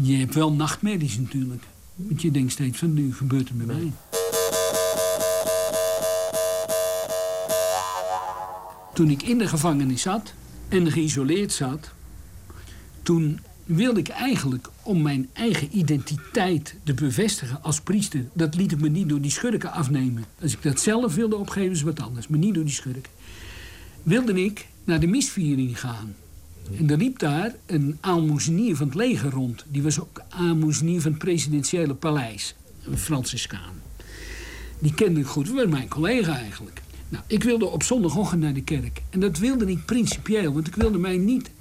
je 0.01 0.15
hebt 0.15 0.33
wel 0.33 0.53
nachtmerries 0.53 1.17
natuurlijk. 1.17 1.63
Want 1.95 2.21
je 2.21 2.31
denkt 2.31 2.51
steeds 2.51 2.77
van, 2.77 2.93
nu 2.93 3.13
gebeurt 3.13 3.47
het 3.47 3.57
met 3.57 3.67
mij. 3.67 3.91
Toen 8.93 9.09
ik 9.09 9.23
in 9.23 9.37
de 9.37 9.47
gevangenis 9.47 10.01
zat 10.01 10.33
en 10.69 10.91
geïsoleerd 10.91 11.51
zat... 11.51 11.91
toen 13.01 13.39
wilde 13.65 13.99
ik 13.99 14.07
eigenlijk 14.07 14.69
om 14.83 15.01
mijn 15.01 15.29
eigen 15.33 15.77
identiteit 15.77 16.75
te 16.83 16.93
bevestigen 16.93 17.63
als 17.63 17.81
priester... 17.81 18.25
dat 18.33 18.55
liet 18.55 18.71
ik 18.71 18.81
me 18.81 18.89
niet 18.89 19.09
door 19.09 19.21
die 19.21 19.31
schurken 19.31 19.71
afnemen. 19.71 20.25
Als 20.41 20.53
ik 20.53 20.61
dat 20.61 20.79
zelf 20.79 21.15
wilde 21.15 21.35
opgeven 21.35 21.71
is 21.71 21.81
wat 21.81 22.01
anders, 22.01 22.27
maar 22.27 22.39
niet 22.39 22.53
door 22.53 22.63
die 22.63 22.73
schurken. 22.73 23.11
Wilde 24.03 24.43
ik 24.43 24.67
naar 24.83 24.99
de 24.99 25.07
misviering 25.07 25.79
gaan. 25.79 26.15
En 26.77 26.89
er 26.89 26.97
liep 26.97 27.19
daar 27.19 27.55
een 27.65 27.97
aalmoezenier 27.99 28.75
van 28.75 28.85
het 28.87 28.95
leger 28.95 29.29
rond. 29.29 29.65
Die 29.67 29.83
was 29.83 29.99
ook 29.99 30.21
aalmoezenier 30.29 31.01
van 31.01 31.11
het 31.11 31.19
presidentiële 31.19 31.93
paleis. 31.93 32.55
Een 32.83 32.97
Franciscaan. 32.97 33.73
Die 34.79 34.93
kende 34.93 35.19
ik 35.19 35.25
goed, 35.25 35.45
dat 35.45 35.55
was 35.55 35.65
mijn 35.65 35.87
collega 35.87 36.37
eigenlijk. 36.37 36.81
Nou, 37.09 37.23
ik 37.27 37.43
wilde 37.43 37.65
op 37.65 37.83
zondagochtend 37.83 38.41
naar 38.41 38.53
de 38.53 38.63
kerk. 38.63 39.01
En 39.09 39.19
dat 39.19 39.37
wilde 39.37 39.65
ik 39.65 39.85
principieel, 39.85 40.53
want 40.53 40.67
ik 40.67 40.75
wilde 40.75 40.97
mij 40.97 41.17
niet 41.17 41.51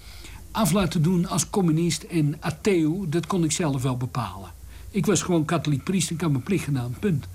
af 0.50 0.72
laten 0.72 1.02
doen 1.02 1.26
als 1.28 1.50
communist 1.50 2.02
en 2.02 2.37
atheo. 2.40 3.08
Dat 3.08 3.26
kon 3.26 3.44
ik 3.44 3.52
zelf 3.52 3.82
wel 3.82 3.96
bepalen. 3.96 4.52
Ik 4.90 5.06
was 5.06 5.22
gewoon 5.22 5.44
katholiek 5.44 5.84
priester, 5.84 6.14
ik 6.14 6.20
had 6.20 6.30
mijn 6.30 6.42
plicht 6.42 6.64
gedaan, 6.64 6.96
punt. 7.00 7.28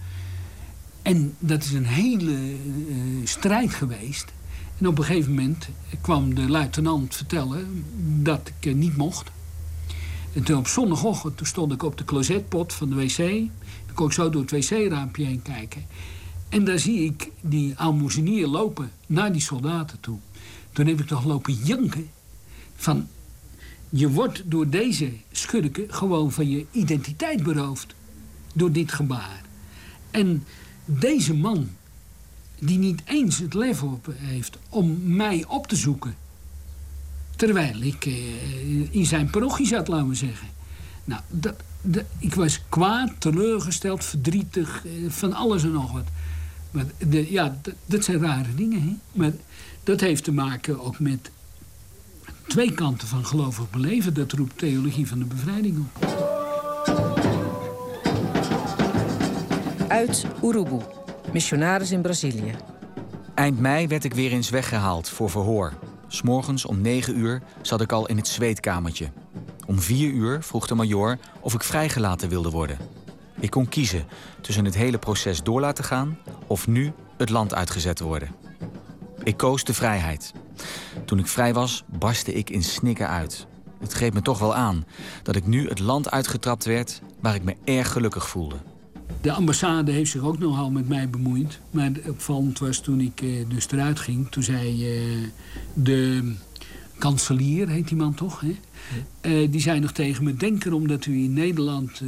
En 1.01 1.35
dat 1.39 1.63
is 1.63 1.71
een 1.71 1.85
hele 1.85 2.31
uh, 2.31 2.55
strijd 3.23 3.73
geweest. 3.73 4.33
En 4.77 4.87
op 4.87 4.97
een 4.97 5.03
gegeven 5.03 5.29
moment 5.29 5.69
kwam 6.01 6.35
de 6.35 6.49
luitenant 6.49 7.15
vertellen 7.15 7.85
dat 8.21 8.51
ik 8.59 8.65
eh, 8.65 8.73
niet 8.73 8.97
mocht. 8.97 9.31
En 10.33 10.43
toen 10.43 10.57
op 10.57 10.67
zondagochtend 10.67 11.37
toen 11.37 11.47
stond 11.47 11.71
ik 11.71 11.83
op 11.83 11.97
de 11.97 12.05
closetpot 12.05 12.73
van 12.73 12.89
de 12.89 12.95
wc. 12.95 13.17
Dan 13.85 13.95
kon 13.95 14.05
ik 14.05 14.13
zo 14.13 14.29
door 14.29 14.41
het 14.41 14.51
wc-raampje 14.51 15.25
heen 15.25 15.41
kijken. 15.41 15.85
En 16.53 16.63
daar 16.63 16.79
zie 16.79 17.03
ik 17.03 17.31
die 17.41 17.73
aalmoezenier 17.77 18.47
lopen 18.47 18.91
naar 19.05 19.31
die 19.31 19.41
soldaten 19.41 19.99
toe. 19.99 20.17
Toen 20.71 20.87
heb 20.87 20.99
ik 20.99 21.07
toch 21.07 21.23
lopen 21.23 21.53
janken 21.53 22.09
van... 22.75 23.07
je 23.89 24.09
wordt 24.09 24.41
door 24.45 24.69
deze 24.69 25.11
schurken 25.31 25.93
gewoon 25.93 26.31
van 26.31 26.49
je 26.49 26.65
identiteit 26.71 27.43
beroofd. 27.43 27.95
Door 28.53 28.71
dit 28.71 28.91
gebaar. 28.91 29.41
En 30.11 30.43
deze 30.85 31.33
man, 31.33 31.69
die 32.59 32.77
niet 32.77 33.01
eens 33.05 33.37
het 33.37 33.53
lef 33.53 33.83
op 33.83 34.13
heeft 34.15 34.57
om 34.69 35.15
mij 35.15 35.45
op 35.47 35.67
te 35.67 35.75
zoeken... 35.75 36.15
terwijl 37.35 37.81
ik 37.81 38.05
eh, 38.05 38.93
in 38.95 39.05
zijn 39.05 39.29
parochie 39.29 39.67
zat, 39.67 39.87
laten 39.87 40.09
we 40.09 40.15
zeggen... 40.15 40.47
Nou, 41.03 41.21
dat, 41.29 41.55
ik 42.19 42.35
was 42.35 42.61
kwaad, 42.69 43.11
teleurgesteld, 43.17 44.05
verdrietig, 44.05 44.85
eh, 44.85 44.91
van 45.09 45.33
alles 45.33 45.63
en 45.63 45.71
nog 45.71 45.91
wat. 45.91 46.07
Maar 46.73 46.85
de, 47.07 47.31
ja, 47.31 47.57
dat 47.85 48.03
zijn 48.03 48.19
rare 48.19 48.55
dingen. 48.55 48.81
Hè? 48.81 48.95
Maar 49.11 49.31
dat 49.83 49.99
heeft 49.99 50.23
te 50.23 50.31
maken 50.31 50.81
ook 50.81 50.99
met 50.99 51.31
twee 52.47 52.71
kanten 52.71 53.07
van 53.07 53.25
gelovig 53.25 53.69
beleven. 53.69 54.13
Dat 54.13 54.31
roept 54.31 54.57
theologie 54.57 55.07
van 55.07 55.19
de 55.19 55.25
bevrijding 55.25 55.77
op. 55.77 56.05
Uit 59.87 60.25
Urubu, 60.43 60.79
missionaris 61.33 61.91
in 61.91 62.01
Brazilië. 62.01 62.55
Eind 63.35 63.59
mei 63.59 63.87
werd 63.87 64.03
ik 64.03 64.13
weer 64.13 64.31
eens 64.31 64.49
weggehaald 64.49 65.09
voor 65.09 65.29
verhoor. 65.29 65.73
S'morgens 66.07 66.65
om 66.65 66.81
9 66.81 67.17
uur 67.17 67.41
zat 67.61 67.81
ik 67.81 67.91
al 67.91 68.07
in 68.07 68.17
het 68.17 68.27
zweetkamertje. 68.27 69.11
Om 69.65 69.79
4 69.79 70.09
uur 70.09 70.43
vroeg 70.43 70.67
de 70.67 70.75
majoor 70.75 71.17
of 71.39 71.53
ik 71.53 71.63
vrijgelaten 71.63 72.29
wilde 72.29 72.49
worden. 72.49 72.77
Ik 73.43 73.49
kon 73.49 73.69
kiezen 73.69 74.05
tussen 74.41 74.65
het 74.65 74.75
hele 74.75 74.97
proces 74.97 75.43
door 75.43 75.59
laten 75.59 75.83
gaan 75.83 76.17
of 76.47 76.67
nu 76.67 76.91
het 77.17 77.29
land 77.29 77.53
uitgezet 77.53 77.99
worden. 77.99 78.29
Ik 79.23 79.37
koos 79.37 79.63
de 79.63 79.73
vrijheid. 79.73 80.33
Toen 81.05 81.19
ik 81.19 81.27
vrij 81.27 81.53
was, 81.53 81.83
barstte 81.87 82.33
ik 82.33 82.49
in 82.49 82.63
snikken 82.63 83.09
uit. 83.09 83.47
Het 83.79 83.93
greep 83.93 84.13
me 84.13 84.21
toch 84.21 84.39
wel 84.39 84.55
aan 84.55 84.85
dat 85.23 85.35
ik 85.35 85.45
nu 85.45 85.67
het 85.67 85.79
land 85.79 86.11
uitgetrapt 86.11 86.65
werd 86.65 87.01
waar 87.19 87.35
ik 87.35 87.43
me 87.43 87.55
erg 87.63 87.91
gelukkig 87.91 88.29
voelde. 88.29 88.55
De 89.21 89.31
ambassade 89.31 89.91
heeft 89.91 90.11
zich 90.11 90.21
ook 90.21 90.39
nogal 90.39 90.71
met 90.71 90.87
mij 90.87 91.09
bemoeid. 91.09 91.59
Maar 91.71 91.91
opvallend 92.07 92.59
was 92.59 92.79
toen 92.79 92.99
ik 92.99 93.21
eh, 93.21 93.29
dus 93.47 93.71
eruit 93.71 93.99
ging. 93.99 94.31
Toen 94.31 94.43
zei 94.43 94.95
eh, 94.95 95.27
de 95.73 96.33
kanselier, 96.97 97.67
heet 97.67 97.87
die 97.87 97.97
man 97.97 98.13
toch? 98.13 98.41
Hè? 98.41 98.55
Eh, 99.21 99.51
die 99.51 99.61
zei 99.61 99.79
nog 99.79 99.91
tegen 99.91 100.23
me: 100.23 100.35
Denk 100.35 100.65
erom 100.65 100.87
dat 100.87 101.05
u 101.05 101.23
in 101.23 101.33
Nederland 101.33 102.01
eh, 102.01 102.07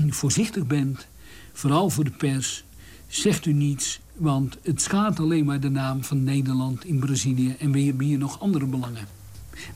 voorzichtig 0.20 0.66
bent. 0.66 1.06
Vooral 1.52 1.90
voor 1.90 2.04
de 2.04 2.10
pers. 2.10 2.64
Zegt 3.06 3.46
u 3.46 3.52
niets, 3.52 4.00
want 4.14 4.58
het 4.62 4.82
schaadt 4.82 5.20
alleen 5.20 5.44
maar 5.44 5.60
de 5.60 5.70
naam 5.70 6.04
van 6.04 6.24
Nederland 6.24 6.84
in 6.84 6.98
Brazilië. 6.98 7.56
En 7.58 7.72
we 7.72 7.80
hebben 7.80 8.06
hier 8.06 8.18
nog 8.18 8.40
andere 8.40 8.66
belangen. 8.66 9.06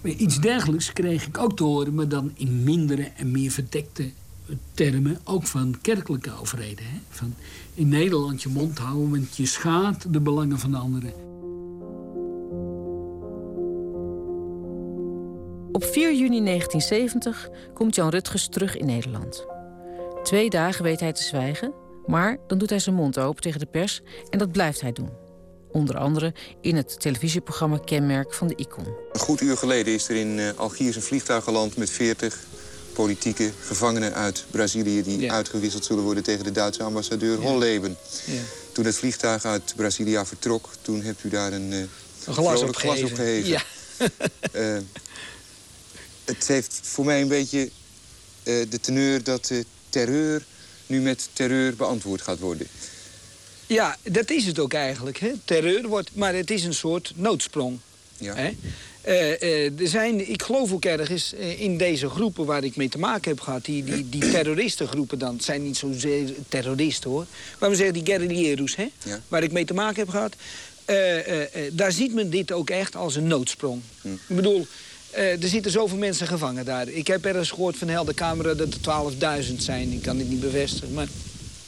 Maar 0.00 0.12
iets 0.12 0.40
dergelijks 0.40 0.92
kreeg 0.92 1.26
ik 1.26 1.38
ook 1.38 1.56
te 1.56 1.64
horen, 1.64 1.94
maar 1.94 2.08
dan 2.08 2.30
in 2.34 2.64
mindere 2.64 3.02
en 3.16 3.30
meer 3.30 3.50
verdekte 3.50 4.10
termen. 4.74 5.18
Ook 5.24 5.46
van 5.46 5.74
kerkelijke 5.80 6.32
overheden. 6.40 6.84
Hè? 6.84 6.98
Van 7.08 7.34
in 7.74 7.88
Nederland 7.88 8.42
je 8.42 8.48
mond 8.48 8.78
houden, 8.78 9.10
want 9.10 9.36
je 9.36 9.46
schaadt 9.46 10.12
de 10.12 10.20
belangen 10.20 10.58
van 10.58 10.70
de 10.70 10.76
anderen. 10.76 11.12
Op 15.72 15.84
4 15.84 16.14
juni 16.14 16.44
1970 16.44 17.48
komt 17.74 17.94
Jan 17.94 18.08
Rutgers 18.08 18.48
terug 18.48 18.76
in 18.76 18.86
Nederland. 18.86 19.55
Twee 20.26 20.50
dagen 20.50 20.84
weet 20.84 21.00
hij 21.00 21.12
te 21.12 21.22
zwijgen, 21.22 21.72
maar 22.06 22.38
dan 22.46 22.58
doet 22.58 22.70
hij 22.70 22.78
zijn 22.78 22.94
mond 22.94 23.18
open 23.18 23.42
tegen 23.42 23.60
de 23.60 23.66
pers 23.66 24.00
en 24.30 24.38
dat 24.38 24.52
blijft 24.52 24.80
hij 24.80 24.92
doen. 24.92 25.10
Onder 25.70 25.96
andere 25.98 26.34
in 26.60 26.76
het 26.76 27.00
televisieprogramma 27.00 27.78
Kenmerk 27.78 28.34
van 28.34 28.48
de 28.48 28.54
Icon. 28.56 28.86
Een 29.12 29.20
goed 29.20 29.40
uur 29.40 29.56
geleden 29.56 29.94
is 29.94 30.08
er 30.08 30.16
in 30.16 30.38
uh, 30.38 30.50
Algiers 30.56 30.96
een 30.96 31.02
vliegtuig 31.02 31.44
geland 31.44 31.76
met 31.76 31.90
40 31.90 32.38
politieke 32.92 33.52
gevangenen 33.60 34.14
uit 34.14 34.44
Brazilië... 34.50 35.02
die 35.02 35.32
uitgewisseld 35.32 35.84
zullen 35.84 36.04
worden 36.04 36.22
tegen 36.22 36.44
de 36.44 36.52
Duitse 36.52 36.82
ambassadeur 36.82 37.40
ja. 37.40 37.46
Holleben. 37.46 37.96
Ja. 38.24 38.40
Toen 38.72 38.84
het 38.84 38.96
vliegtuig 38.96 39.44
uit 39.44 39.72
Brasilia 39.76 40.26
vertrok, 40.26 40.68
toen 40.82 41.02
hebt 41.02 41.24
u 41.24 41.28
daar 41.28 41.52
een, 41.52 41.72
uh, 41.72 41.78
een 41.78 41.88
glas, 42.34 42.62
op 42.62 42.76
glas 42.76 43.02
op 43.02 43.14
geheven. 43.14 43.48
Ja. 43.48 43.62
uh, 44.52 44.78
het 46.24 46.46
heeft 46.46 46.80
voor 46.82 47.04
mij 47.04 47.20
een 47.20 47.28
beetje 47.28 47.70
de 48.44 48.80
teneur 48.80 49.22
dat 49.22 49.50
terreur 49.96 50.44
nu 50.86 51.00
met 51.00 51.28
terreur 51.32 51.76
beantwoord 51.76 52.22
gaat 52.22 52.38
worden. 52.38 52.66
Ja, 53.66 53.96
dat 54.02 54.30
is 54.30 54.46
het 54.46 54.58
ook 54.58 54.72
eigenlijk. 54.72 55.18
Hè? 55.18 55.32
Terreur 55.44 55.88
wordt, 55.88 56.10
maar 56.12 56.34
het 56.34 56.50
is 56.50 56.64
een 56.64 56.74
soort 56.74 57.12
noodsprong. 57.14 57.78
Ja. 58.18 58.34
Hè? 58.34 58.50
Uh, 59.06 59.40
uh, 59.40 59.80
er 59.80 59.88
zijn, 59.88 60.30
ik 60.30 60.42
geloof 60.42 60.72
ook 60.72 60.84
ergens 60.84 61.34
uh, 61.34 61.60
in 61.60 61.78
deze 61.78 62.08
groepen 62.08 62.44
waar 62.44 62.64
ik 62.64 62.76
mee 62.76 62.88
te 62.88 62.98
maken 62.98 63.30
heb 63.30 63.40
gehad... 63.40 63.64
die, 63.64 63.84
die, 63.84 64.08
die 64.08 64.30
terroristengroepen 64.30 65.18
dan, 65.18 65.34
het 65.34 65.44
zijn 65.44 65.62
niet 65.62 65.76
zozeer 65.76 66.34
terroristen 66.48 67.10
hoor... 67.10 67.26
maar 67.58 67.70
we 67.70 67.76
zeggen 67.76 67.94
die 67.94 68.06
guerrilleros, 68.06 68.76
hè, 68.76 68.88
ja. 69.04 69.20
waar 69.28 69.42
ik 69.42 69.52
mee 69.52 69.64
te 69.64 69.74
maken 69.74 69.96
heb 69.96 70.08
gehad... 70.08 70.36
daar 71.72 71.92
ziet 71.92 72.14
men 72.14 72.30
dit 72.30 72.52
ook 72.52 72.70
echt 72.70 72.96
als 72.96 73.16
een 73.16 73.26
noodsprong. 73.26 73.82
Hm. 74.00 74.08
Ik 74.08 74.36
bedoel, 74.36 74.66
er 75.16 75.48
zitten 75.48 75.70
zoveel 75.70 75.98
mensen 75.98 76.26
gevangen 76.26 76.64
daar. 76.64 76.88
Ik 76.88 77.06
heb 77.06 77.24
ergens 77.24 77.50
gehoord 77.50 77.76
van 77.76 77.88
Helder 77.88 78.14
Camera 78.14 78.54
dat 78.54 78.74
er 78.74 79.44
12.000 79.48 79.54
zijn. 79.56 79.92
Ik 79.92 80.02
kan 80.02 80.16
dit 80.16 80.28
niet 80.28 80.40
bevestigen, 80.40 80.92
maar... 80.92 81.08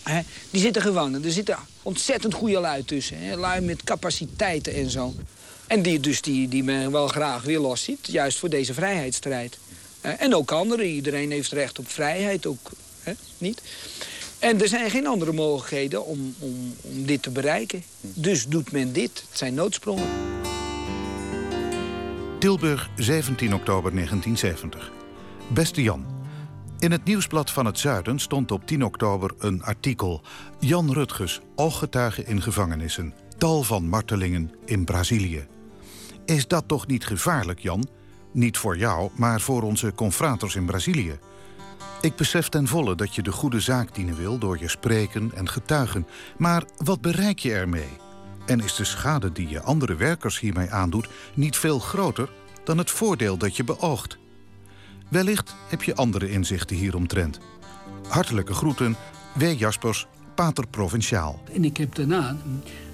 Hè, 0.03 0.21
die 0.51 0.61
zitten 0.61 0.83
gevangen. 0.83 1.25
Er 1.25 1.33
zitten 1.33 1.59
ontzettend 1.83 2.35
goede 2.35 2.61
lui 2.61 2.85
tussen. 2.85 3.19
Hè, 3.19 3.37
lui 3.37 3.61
met 3.61 3.85
capaciteiten 3.85 4.75
en 4.75 4.91
zo. 4.91 5.15
En 5.67 5.83
die, 5.83 6.01
dus 6.01 6.21
die, 6.23 6.49
die 6.49 6.65
men 6.65 6.93
wel 6.93 7.09
graag 7.09 7.43
weer 7.43 7.59
los 7.59 7.83
ziet, 7.83 8.07
juist 8.07 8.39
voor 8.39 8.49
deze 8.49 8.75
vrijheidsstrijd. 8.75 9.59
en 10.01 10.35
ook 10.35 10.51
anderen, 10.51 10.87
iedereen 10.87 11.31
heeft 11.31 11.53
recht 11.53 11.79
op 11.79 11.91
vrijheid, 11.91 12.47
ook 12.47 12.71
hè, 13.03 13.13
niet. 13.39 13.63
En 14.39 14.61
er 14.61 14.69
zijn 14.69 14.91
geen 14.91 15.07
andere 15.07 15.33
mogelijkheden 15.33 16.07
om, 16.07 16.35
om, 16.39 16.75
om 16.81 17.07
dit 17.07 17.23
te 17.23 17.31
bereiken. 17.31 17.83
Dus 18.01 18.47
doet 18.47 18.73
men 18.73 18.93
dit. 18.93 19.11
Het 19.29 19.39
zijn 19.39 19.55
noodsprongen. 19.55 20.09
Tilburg, 22.39 22.91
17 22.97 23.55
oktober 23.55 23.93
1970. 23.93 24.91
Beste 25.49 25.83
Jan, 25.83 26.07
in 26.79 26.91
het 26.91 27.05
Nieuwsblad 27.05 27.51
van 27.51 27.67
het 27.67 27.79
Zuiden 27.79 28.19
stond 28.19 28.51
op 28.51 28.67
10 28.67 28.85
oktober 28.85 29.35
een 29.39 29.63
artikel... 29.63 30.23
Jan 30.59 30.93
Rutgers, 30.93 31.41
ooggetuige 31.55 32.25
in 32.25 32.43
gevangenissen. 32.43 33.15
Tal 33.39 33.63
van 33.63 33.89
martelingen 33.89 34.51
in 34.65 34.85
Brazilië. 34.85 35.47
Is 36.25 36.47
dat 36.47 36.69
toch 36.69 36.87
niet 36.87 37.07
gevaarlijk, 37.07 37.59
Jan? 37.59 37.89
Niet 38.33 38.59
voor 38.59 38.77
jou, 38.77 39.11
maar 39.17 39.41
voor 39.41 39.63
onze 39.63 39.93
confraters 39.95 40.55
in 40.55 40.67
Brazilië. 40.67 41.19
Ik 42.01 42.17
besef 42.17 42.49
ten 42.49 42.67
volle 42.67 42.95
dat 42.95 43.15
je 43.15 43.23
de 43.23 43.33
goede 43.33 43.61
zaak 43.61 43.95
dienen 43.95 44.17
wil 44.17 44.39
door 44.39 44.59
je 44.59 44.69
spreken 44.69 45.31
en 45.35 45.49
getuigen. 45.49 46.07
Maar 46.37 46.65
wat 46.77 47.01
bereik 47.01 47.39
je 47.39 47.53
ermee? 47.53 48.08
En 48.49 48.61
is 48.61 48.75
de 48.75 48.85
schade 48.85 49.33
die 49.33 49.49
je 49.49 49.63
andere 49.63 49.95
werkers 49.95 50.41
hiermee 50.41 50.71
aandoet 50.71 51.09
niet 51.35 51.57
veel 51.57 51.79
groter 51.79 52.31
dan 52.65 52.79
het 52.79 52.91
voordeel 52.91 53.37
dat 53.37 53.57
je 53.57 53.65
beoogt? 53.65 54.19
Wellicht 55.09 55.55
heb 55.69 55.83
je 55.83 55.95
andere 55.95 56.31
inzichten 56.31 56.77
hieromtrent. 56.77 57.41
Hartelijke 58.09 58.55
groeten, 58.55 58.97
W. 59.35 59.43
Jaspers, 59.57 60.07
Pater 60.35 60.67
Provinciaal. 60.67 61.43
En 61.55 61.65
ik 61.65 61.77
heb 61.77 61.95
daarna 61.95 62.37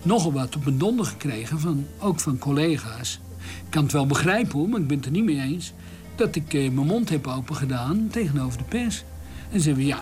nogal 0.02 0.32
wat 0.32 0.56
op 0.56 0.64
mijn 0.64 0.78
donder 0.78 1.06
gekregen, 1.06 1.60
van, 1.60 1.86
ook 1.98 2.20
van 2.20 2.38
collega's. 2.38 3.20
Ik 3.38 3.70
kan 3.70 3.82
het 3.82 3.92
wel 3.92 4.06
begrijpen 4.06 4.58
hoor, 4.58 4.68
maar 4.68 4.80
ik 4.80 4.86
ben 4.86 4.96
het 4.96 5.06
er 5.06 5.12
niet 5.12 5.24
mee 5.24 5.40
eens. 5.40 5.72
Dat 6.14 6.36
ik 6.36 6.54
eh, 6.54 6.70
mijn 6.70 6.86
mond 6.86 7.08
heb 7.08 7.26
open 7.26 7.56
gedaan 7.56 8.08
tegenover 8.10 8.58
de 8.58 8.64
pers. 8.64 9.04
En 9.50 9.58
ze 9.58 9.64
zeggen 9.64 9.86
ja, 9.86 10.00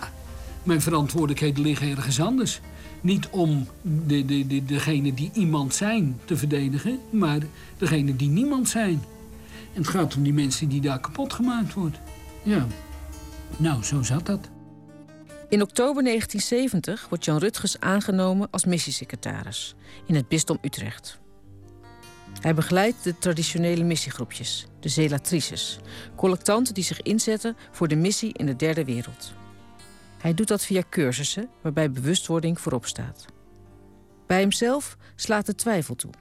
mijn 0.63 0.81
verantwoordelijkheden 0.81 1.63
liggen 1.63 1.89
ergens 1.89 2.21
anders. 2.21 2.61
Niet 3.03 3.27
om 3.29 3.67
de, 3.81 4.25
de, 4.25 4.47
de, 4.47 4.65
degene 4.65 5.13
die 5.13 5.31
iemand 5.33 5.73
zijn 5.73 6.19
te 6.25 6.37
verdedigen, 6.37 6.99
maar 7.09 7.39
degene 7.77 8.15
die 8.15 8.29
niemand 8.29 8.69
zijn. 8.69 9.03
En 9.73 9.81
het 9.81 9.87
gaat 9.87 10.15
om 10.15 10.23
die 10.23 10.33
mensen 10.33 10.69
die 10.69 10.81
daar 10.81 10.99
kapot 10.99 11.33
gemaakt 11.33 11.73
worden. 11.73 11.99
Ja, 12.43 12.67
nou, 13.57 13.83
zo 13.83 14.01
zat 14.01 14.25
dat. 14.25 14.49
In 15.49 15.61
oktober 15.61 16.03
1970 16.03 17.09
wordt 17.09 17.25
Jan 17.25 17.37
Rutgers 17.37 17.79
aangenomen 17.79 18.47
als 18.51 18.65
missiesecretaris 18.65 19.75
in 20.05 20.15
het 20.15 20.27
bisdom 20.27 20.57
Utrecht. 20.61 21.19
Hij 22.41 22.55
begeleidt 22.55 23.03
de 23.03 23.17
traditionele 23.17 23.83
missiegroepjes, 23.83 24.67
de 24.79 24.89
zelatrices, 24.89 25.79
collectanten 26.15 26.73
die 26.73 26.83
zich 26.83 27.01
inzetten 27.01 27.55
voor 27.71 27.87
de 27.87 27.95
missie 27.95 28.33
in 28.33 28.45
de 28.45 28.55
derde 28.55 28.85
wereld. 28.85 29.33
Hij 30.23 30.33
doet 30.33 30.47
dat 30.47 30.65
via 30.65 30.83
cursussen 30.89 31.49
waarbij 31.61 31.91
bewustwording 31.91 32.59
voorop 32.59 32.85
staat. 32.85 33.25
Bij 34.27 34.39
hemzelf 34.39 34.97
slaat 35.15 35.45
de 35.45 35.55
twijfel 35.55 35.95
toe. 35.95 36.11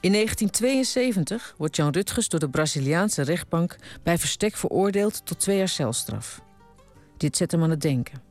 In 0.00 0.12
1972 0.12 1.54
wordt 1.56 1.76
Jan 1.76 1.92
Rutgers 1.92 2.28
door 2.28 2.40
de 2.40 2.48
Braziliaanse 2.48 3.22
rechtbank 3.22 3.76
bij 4.02 4.18
verstek 4.18 4.56
veroordeeld 4.56 5.26
tot 5.26 5.40
twee 5.40 5.56
jaar 5.56 5.68
celstraf. 5.68 6.42
Dit 7.16 7.36
zet 7.36 7.50
hem 7.50 7.62
aan 7.62 7.70
het 7.70 7.80
denken. 7.80 8.22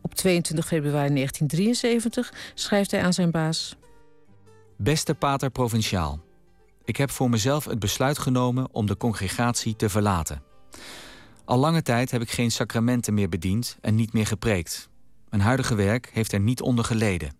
Op 0.00 0.14
22 0.14 0.66
februari 0.66 1.14
1973 1.14 2.32
schrijft 2.54 2.90
hij 2.90 3.02
aan 3.02 3.12
zijn 3.12 3.30
baas: 3.30 3.76
Beste 4.76 5.14
pater 5.14 5.50
provinciaal, 5.50 6.20
ik 6.84 6.96
heb 6.96 7.10
voor 7.10 7.30
mezelf 7.30 7.64
het 7.64 7.78
besluit 7.78 8.18
genomen 8.18 8.68
om 8.72 8.86
de 8.86 8.96
congregatie 8.96 9.76
te 9.76 9.88
verlaten. 9.88 10.42
Al 11.48 11.58
lange 11.58 11.82
tijd 11.82 12.10
heb 12.10 12.22
ik 12.22 12.30
geen 12.30 12.50
sacramenten 12.50 13.14
meer 13.14 13.28
bediend 13.28 13.76
en 13.80 13.94
niet 13.94 14.12
meer 14.12 14.26
gepreekt. 14.26 14.88
Mijn 15.28 15.42
huidige 15.42 15.74
werk 15.74 16.10
heeft 16.12 16.32
er 16.32 16.40
niet 16.40 16.60
onder 16.60 16.84
geleden. 16.84 17.36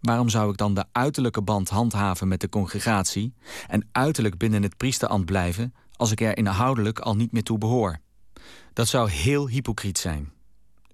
Waarom 0.00 0.28
zou 0.28 0.50
ik 0.50 0.56
dan 0.56 0.74
de 0.74 0.84
uiterlijke 0.92 1.42
band 1.42 1.68
handhaven 1.68 2.28
met 2.28 2.40
de 2.40 2.48
congregatie 2.48 3.34
en 3.66 3.88
uiterlijk 3.92 4.38
binnen 4.38 4.62
het 4.62 4.76
priesterambt 4.76 5.26
blijven 5.26 5.74
als 5.96 6.10
ik 6.10 6.20
er 6.20 6.36
inhoudelijk 6.36 6.98
al 6.98 7.16
niet 7.16 7.32
meer 7.32 7.42
toe 7.42 7.58
behoor? 7.58 7.98
Dat 8.72 8.88
zou 8.88 9.10
heel 9.10 9.48
hypocriet 9.48 9.98
zijn. 9.98 10.32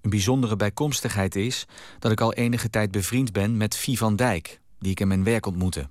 Een 0.01 0.09
bijzondere 0.09 0.55
bijkomstigheid 0.55 1.35
is 1.35 1.65
dat 1.99 2.11
ik 2.11 2.21
al 2.21 2.33
enige 2.33 2.69
tijd 2.69 2.91
bevriend 2.91 3.31
ben 3.31 3.57
met 3.57 3.75
Vie 3.75 3.97
van 3.97 4.15
Dijk, 4.15 4.61
die 4.79 4.91
ik 4.91 4.99
in 4.99 5.07
mijn 5.07 5.23
werk 5.23 5.45
ontmoette. 5.45 5.89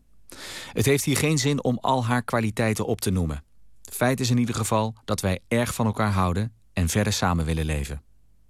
Het 0.72 0.84
heeft 0.84 1.04
hier 1.04 1.16
geen 1.16 1.38
zin 1.38 1.64
om 1.64 1.78
al 1.80 2.04
haar 2.04 2.22
kwaliteiten 2.22 2.86
op 2.86 3.00
te 3.00 3.10
noemen. 3.10 3.44
Feit 3.82 4.20
is 4.20 4.30
in 4.30 4.38
ieder 4.38 4.54
geval 4.54 4.94
dat 5.04 5.20
wij 5.20 5.38
erg 5.48 5.74
van 5.74 5.86
elkaar 5.86 6.12
houden 6.12 6.52
en 6.76 6.88
verder 6.88 7.12
samen 7.12 7.44
willen 7.44 7.64
leven. 7.64 8.02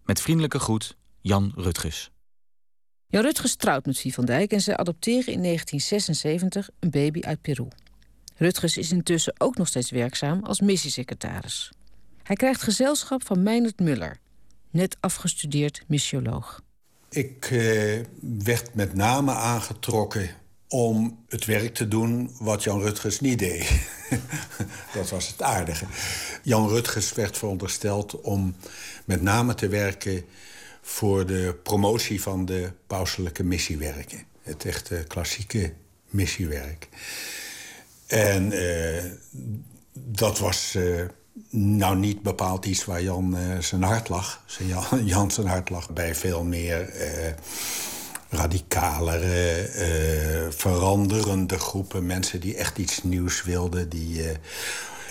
Met 0.04 0.20
vriendelijke 0.20 0.58
groet, 0.58 0.96
Jan 1.20 1.52
Rutgers. 1.54 2.10
Jan 3.06 3.22
Rutgers 3.22 3.54
trouwt 3.54 3.86
met 3.86 3.98
Vie 3.98 4.14
van 4.14 4.24
Dijk 4.24 4.52
en 4.52 4.60
ze 4.60 4.76
adopteren 4.76 5.32
in 5.32 5.42
1976 5.42 6.68
een 6.80 6.90
baby 6.90 7.20
uit 7.20 7.40
Peru. 7.40 7.68
Rutgers 8.36 8.76
is 8.76 8.92
intussen 8.92 9.34
ook 9.38 9.56
nog 9.56 9.68
steeds 9.68 9.90
werkzaam 9.90 10.44
als 10.44 10.60
missiesecretaris. 10.60 11.72
Hij 12.22 12.36
krijgt 12.36 12.62
gezelschap 12.62 13.26
van 13.26 13.42
Meinert 13.42 13.80
Muller, 13.80 14.18
net 14.70 14.96
afgestudeerd 15.00 15.82
missioloog. 15.86 16.60
Ik 17.10 17.44
eh, 17.50 18.04
werd 18.20 18.74
met 18.74 18.94
name 18.94 19.32
aangetrokken 19.32 20.30
om 20.68 21.24
het 21.28 21.44
werk 21.44 21.74
te 21.74 21.88
doen 21.88 22.30
wat 22.38 22.62
Jan 22.64 22.80
Rutgers 22.80 23.20
niet 23.20 23.38
deed. 23.38 23.70
dat 24.94 25.10
was 25.10 25.28
het 25.28 25.42
aardige. 25.42 25.86
Jan 26.42 26.68
Rutgers 26.68 27.12
werd 27.12 27.38
verondersteld 27.38 28.20
om 28.20 28.56
met 29.04 29.22
name 29.22 29.54
te 29.54 29.68
werken 29.68 30.24
voor 30.82 31.26
de 31.26 31.58
promotie 31.62 32.22
van 32.22 32.44
de 32.44 32.72
pauselijke 32.86 33.44
missiewerken. 33.44 34.22
Het 34.42 34.64
echte 34.64 35.04
klassieke 35.08 35.72
missiewerk. 36.06 36.88
En 38.06 38.52
uh, 38.52 39.04
dat 39.92 40.38
was 40.38 40.74
uh, 40.76 41.04
nou 41.50 41.96
niet 41.96 42.22
bepaald 42.22 42.64
iets 42.64 42.84
waar 42.84 43.02
Jan 43.02 43.36
uh, 43.36 43.58
zijn 43.58 43.82
hart 43.82 44.08
lag. 44.08 44.44
Jan, 44.66 45.06
Jan 45.06 45.30
zijn 45.30 45.46
hart 45.46 45.70
lag 45.70 45.90
bij 45.90 46.14
veel 46.14 46.44
meer 46.44 46.94
radicalere, 48.28 49.70
uh, 49.74 50.52
veranderende 50.52 51.58
groepen. 51.58 52.06
Mensen 52.06 52.40
die 52.40 52.56
echt 52.56 52.78
iets 52.78 53.02
nieuws 53.02 53.42
wilden. 53.42 53.88
Die 53.88 54.18
uh, 54.18 54.30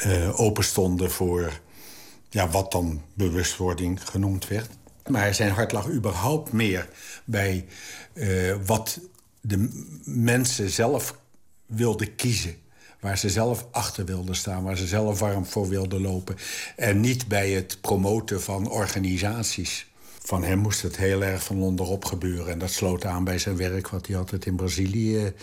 uh, 0.05 0.39
open 0.39 0.63
stonden 0.63 1.11
voor 1.11 1.59
ja, 2.29 2.49
wat 2.49 2.71
dan 2.71 3.01
bewustwording 3.13 4.09
genoemd 4.09 4.47
werd. 4.47 4.69
Maar 5.07 5.33
zijn 5.33 5.51
hart 5.51 5.71
lag 5.71 5.89
überhaupt 5.89 6.51
meer 6.51 6.89
bij 7.25 7.65
wat 8.65 8.99
de 9.41 9.85
mensen 10.03 10.69
zelf 10.69 11.17
wilden 11.65 12.15
kiezen. 12.15 12.55
Waar 12.99 13.17
ze 13.17 13.29
zelf 13.29 13.67
achter 13.71 14.05
wilden 14.05 14.35
staan, 14.35 14.63
waar 14.63 14.77
ze 14.77 14.87
zelf 14.87 15.19
warm 15.19 15.45
voor 15.45 15.69
wilden 15.69 16.01
lopen. 16.01 16.35
En 16.75 16.99
niet 16.99 17.27
bij 17.27 17.51
het 17.51 17.77
promoten 17.81 18.41
van 18.41 18.69
organisaties 18.69 19.87
van 20.27 20.43
hem 20.43 20.59
moest 20.59 20.81
het 20.81 20.97
heel 20.97 21.23
erg 21.23 21.43
van 21.43 21.61
onderop 21.61 22.05
gebeuren. 22.05 22.51
En 22.51 22.59
dat 22.59 22.71
sloot 22.71 23.05
aan 23.05 23.23
bij 23.23 23.37
zijn 23.37 23.57
werk 23.57 23.89
wat 23.89 24.07
hij 24.07 24.17
altijd 24.17 24.45
in 24.45 24.55
Brazilië 24.55 25.33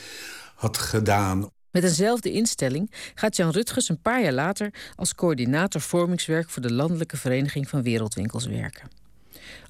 had 0.54 0.78
gedaan. 0.78 1.50
Met 1.70 1.84
eenzelfde 1.84 2.32
instelling 2.32 2.90
gaat 3.14 3.36
Jan 3.36 3.50
Rutgers 3.50 3.88
een 3.88 4.00
paar 4.00 4.22
jaar 4.22 4.32
later 4.32 4.74
als 4.96 5.14
coördinator 5.14 5.80
vormingswerk 5.80 6.50
voor 6.50 6.62
de 6.62 6.72
Landelijke 6.72 7.16
Vereniging 7.16 7.68
van 7.68 7.82
Wereldwinkels 7.82 8.46
werken. 8.46 8.88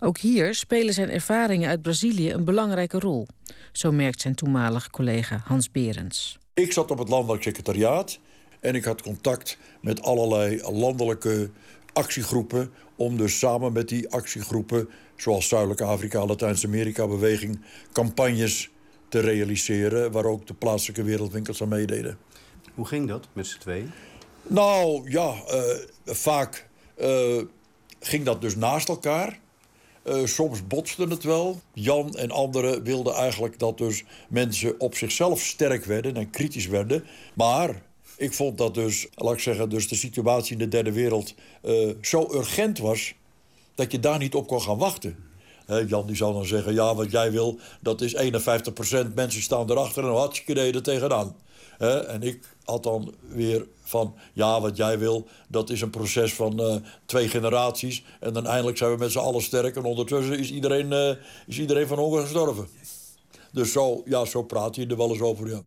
Ook 0.00 0.18
hier 0.18 0.54
spelen 0.54 0.94
zijn 0.94 1.10
ervaringen 1.10 1.68
uit 1.68 1.82
Brazilië 1.82 2.32
een 2.32 2.44
belangrijke 2.44 2.98
rol, 2.98 3.26
zo 3.72 3.92
merkt 3.92 4.20
zijn 4.20 4.34
toenmalige 4.34 4.90
collega 4.90 5.42
Hans 5.44 5.70
Berends. 5.70 6.38
Ik 6.54 6.72
zat 6.72 6.90
op 6.90 6.98
het 6.98 7.08
landelijk 7.08 7.42
secretariaat 7.42 8.18
en 8.60 8.74
ik 8.74 8.84
had 8.84 9.02
contact 9.02 9.58
met 9.80 10.02
allerlei 10.02 10.60
landelijke 10.70 11.50
actiegroepen 11.92 12.70
om 12.96 13.16
dus 13.16 13.38
samen 13.38 13.72
met 13.72 13.88
die 13.88 14.08
actiegroepen, 14.08 14.88
zoals 15.16 15.48
Zuidelijke 15.48 15.84
Afrika, 15.84 16.26
Latijns-Amerika-beweging, 16.26 17.60
campagnes 17.92 18.70
te 19.08 19.20
realiseren 19.20 20.12
waar 20.12 20.24
ook 20.24 20.46
de 20.46 20.54
plaatselijke 20.54 21.02
wereldwinkels 21.02 21.62
aan 21.62 21.68
meededen. 21.68 22.18
Hoe 22.74 22.86
ging 22.86 23.08
dat 23.08 23.28
met 23.32 23.46
z'n 23.46 23.58
tweeën? 23.58 23.90
Nou 24.42 25.10
ja, 25.10 25.34
uh, 25.48 25.62
vaak 26.04 26.68
uh, 27.00 27.42
ging 28.00 28.24
dat 28.24 28.40
dus 28.40 28.56
naast 28.56 28.88
elkaar. 28.88 29.40
Uh, 30.06 30.24
soms 30.24 30.66
botste 30.66 31.06
het 31.06 31.22
wel. 31.22 31.60
Jan 31.72 32.14
en 32.14 32.30
anderen 32.30 32.82
wilden 32.82 33.14
eigenlijk 33.14 33.58
dat 33.58 33.78
dus 33.78 34.04
mensen 34.28 34.80
op 34.80 34.94
zichzelf 34.94 35.40
sterk 35.40 35.84
werden 35.84 36.16
en 36.16 36.30
kritisch 36.30 36.66
werden. 36.66 37.04
Maar 37.34 37.82
ik 38.16 38.32
vond 38.32 38.58
dat 38.58 38.74
dus, 38.74 39.06
laat 39.14 39.32
ik 39.32 39.38
zeggen, 39.38 39.68
dus 39.68 39.88
de 39.88 39.94
situatie 39.94 40.52
in 40.52 40.58
de 40.58 40.68
derde 40.68 40.92
wereld 40.92 41.34
uh, 41.64 41.94
zo 42.00 42.28
urgent 42.32 42.78
was 42.78 43.14
dat 43.74 43.92
je 43.92 44.00
daar 44.00 44.18
niet 44.18 44.34
op 44.34 44.46
kon 44.46 44.62
gaan 44.62 44.78
wachten. 44.78 45.16
Jan 45.86 46.06
die 46.06 46.16
zou 46.16 46.32
dan 46.32 46.44
zeggen, 46.44 46.74
ja, 46.74 46.94
wat 46.94 47.10
jij 47.10 47.30
wil, 47.30 47.58
dat 47.80 48.00
is 48.00 48.16
51% 48.16 48.18
mensen 49.14 49.42
staan 49.42 49.70
erachter 49.70 50.04
en 50.04 50.10
hartstikke 50.10 50.52
reden 50.52 50.82
tegenaan. 50.82 51.36
en 51.78 52.22
ik 52.22 52.40
had 52.64 52.82
dan 52.82 53.14
weer 53.28 53.66
van, 53.92 54.14
ja, 54.32 54.60
wat 54.60 54.76
jij 54.76 54.98
wil, 54.98 55.26
dat 55.48 55.70
is 55.70 55.80
een 55.80 55.90
proces 55.90 56.34
van 56.34 56.60
uh, 56.60 56.76
twee 57.06 57.28
generaties. 57.28 58.04
En 58.20 58.32
dan 58.32 58.46
eindelijk 58.46 58.76
zijn 58.76 58.90
we 58.90 58.96
met 58.96 59.12
z'n 59.12 59.18
allen 59.18 59.42
sterk 59.42 59.76
en 59.76 59.84
ondertussen 59.84 60.38
is 60.38 60.50
iedereen, 60.50 60.92
uh, 60.92 61.10
is 61.46 61.58
iedereen 61.58 61.86
van 61.86 61.98
honger 61.98 62.22
gestorven. 62.22 62.68
Dus 63.52 63.72
zo, 63.72 64.02
ja, 64.04 64.24
zo 64.24 64.42
praat 64.42 64.74
je 64.76 64.86
er 64.86 64.96
wel 64.96 65.10
eens 65.10 65.20
over, 65.20 65.48
ja. 65.48 65.62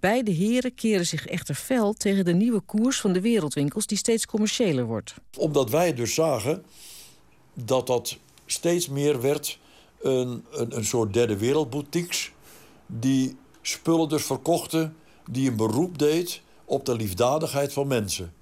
Beide 0.00 0.30
heren 0.30 0.74
keren 0.74 1.06
zich 1.06 1.26
echter 1.26 1.54
fel 1.54 1.92
tegen 1.92 2.24
de 2.24 2.34
nieuwe 2.34 2.60
koers 2.60 3.00
van 3.00 3.12
de 3.12 3.20
wereldwinkels 3.20 3.86
die 3.86 3.98
steeds 3.98 4.26
commerciëler 4.26 4.84
wordt. 4.84 5.14
Omdat 5.36 5.70
wij 5.70 5.94
dus 5.94 6.14
zagen 6.14 6.64
dat 7.54 7.86
dat 7.86 8.18
steeds 8.46 8.88
meer 8.88 9.20
werd 9.20 9.58
een, 10.00 10.44
een, 10.50 10.76
een 10.76 10.84
soort 10.84 11.12
derde 11.12 11.36
wereldboutiques 11.36 12.32
die 12.86 13.36
spullen 13.62 14.08
dus 14.08 14.22
verkochten 14.22 14.96
die 15.30 15.50
een 15.50 15.56
beroep 15.56 15.98
deed 15.98 16.40
op 16.64 16.84
de 16.84 16.94
liefdadigheid 16.94 17.72
van 17.72 17.86
mensen. 17.86 18.34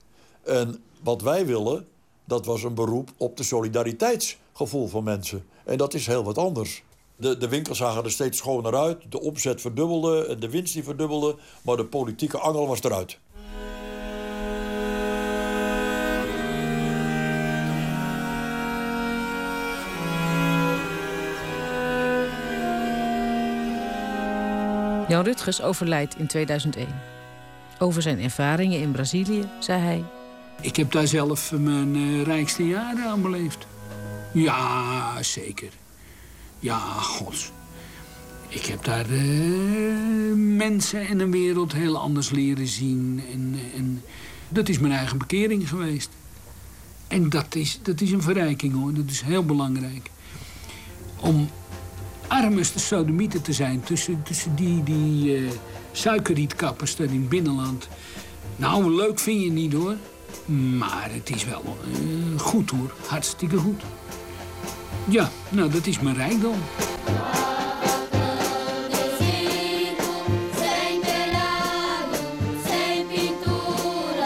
En 0.42 0.82
wat 1.02 1.22
wij 1.22 1.46
willen, 1.46 1.86
dat 2.24 2.46
was 2.46 2.62
een 2.62 2.74
beroep 2.74 3.12
op 3.16 3.36
de 3.36 3.42
solidariteitsgevoel 3.42 4.88
van 4.88 5.04
mensen. 5.04 5.46
En 5.64 5.78
dat 5.78 5.94
is 5.94 6.06
heel 6.06 6.24
wat 6.24 6.38
anders. 6.38 6.82
De, 7.16 7.36
de 7.36 7.48
winkels 7.48 7.78
zagen 7.78 8.04
er 8.04 8.10
steeds 8.10 8.38
schoner 8.38 8.76
uit. 8.76 9.02
De 9.08 9.20
omzet 9.20 9.60
verdubbelde 9.60 10.26
en 10.26 10.40
de 10.40 10.50
winst 10.50 10.74
die 10.74 10.84
verdubbelde. 10.84 11.36
Maar 11.62 11.76
de 11.76 11.84
politieke 11.84 12.38
angel 12.38 12.66
was 12.66 12.82
eruit. 12.82 13.18
Jan 25.08 25.24
Rutgers 25.24 25.62
overlijdt 25.62 26.18
in 26.18 26.26
2001. 26.26 26.88
Over 27.78 28.02
zijn 28.02 28.20
ervaringen 28.20 28.80
in 28.80 28.92
Brazilië 28.92 29.48
zei 29.58 29.80
hij... 29.80 30.04
Ik 30.60 30.76
heb 30.76 30.92
daar 30.92 31.06
zelf 31.06 31.52
mijn 31.52 31.96
uh, 31.96 32.22
rijkste 32.22 32.66
jaren 32.66 33.04
aan 33.04 33.22
beleefd. 33.22 33.66
Ja, 34.32 35.22
zeker. 35.22 35.68
Ja, 36.58 36.78
god. 37.00 37.52
Ik 38.48 38.66
heb 38.66 38.84
daar 38.84 39.10
uh, 39.10 40.34
mensen 40.36 41.06
en 41.06 41.20
een 41.20 41.30
wereld 41.30 41.72
heel 41.72 41.98
anders 41.98 42.30
leren 42.30 42.66
zien. 42.66 43.22
En, 43.32 43.58
en 43.76 44.02
dat 44.48 44.68
is 44.68 44.78
mijn 44.78 44.92
eigen 44.92 45.18
bekering 45.18 45.68
geweest. 45.68 46.10
En 47.08 47.28
dat 47.28 47.54
is, 47.54 47.78
dat 47.82 48.00
is 48.00 48.10
een 48.10 48.22
verrijking 48.22 48.74
hoor. 48.74 48.94
Dat 48.94 49.10
is 49.10 49.20
heel 49.20 49.44
belangrijk. 49.44 50.10
Om 51.20 51.48
armes 52.28 52.72
de 52.72 53.40
te 53.42 53.52
zijn 53.52 53.82
tussen, 53.82 54.22
tussen 54.22 54.54
die, 54.54 54.82
die 54.82 55.40
uh, 55.40 55.50
suikerrietkappers 55.92 56.96
daar 56.96 57.06
in 57.06 57.20
het 57.20 57.28
binnenland. 57.28 57.88
Nou, 58.56 58.94
leuk 58.94 59.18
vind 59.18 59.42
je 59.42 59.50
niet 59.50 59.72
hoor. 59.72 59.96
Maar 60.78 61.08
het 61.12 61.30
is 61.30 61.44
wel 61.44 61.76
uh, 61.88 62.40
goed 62.40 62.70
hoor. 62.70 62.94
Hartstikke 63.06 63.56
goed. 63.56 63.82
Ja, 65.08 65.30
nou 65.48 65.70
dat 65.70 65.86
is 65.86 66.00
mijn 66.00 66.16
rijkdom. 66.16 66.56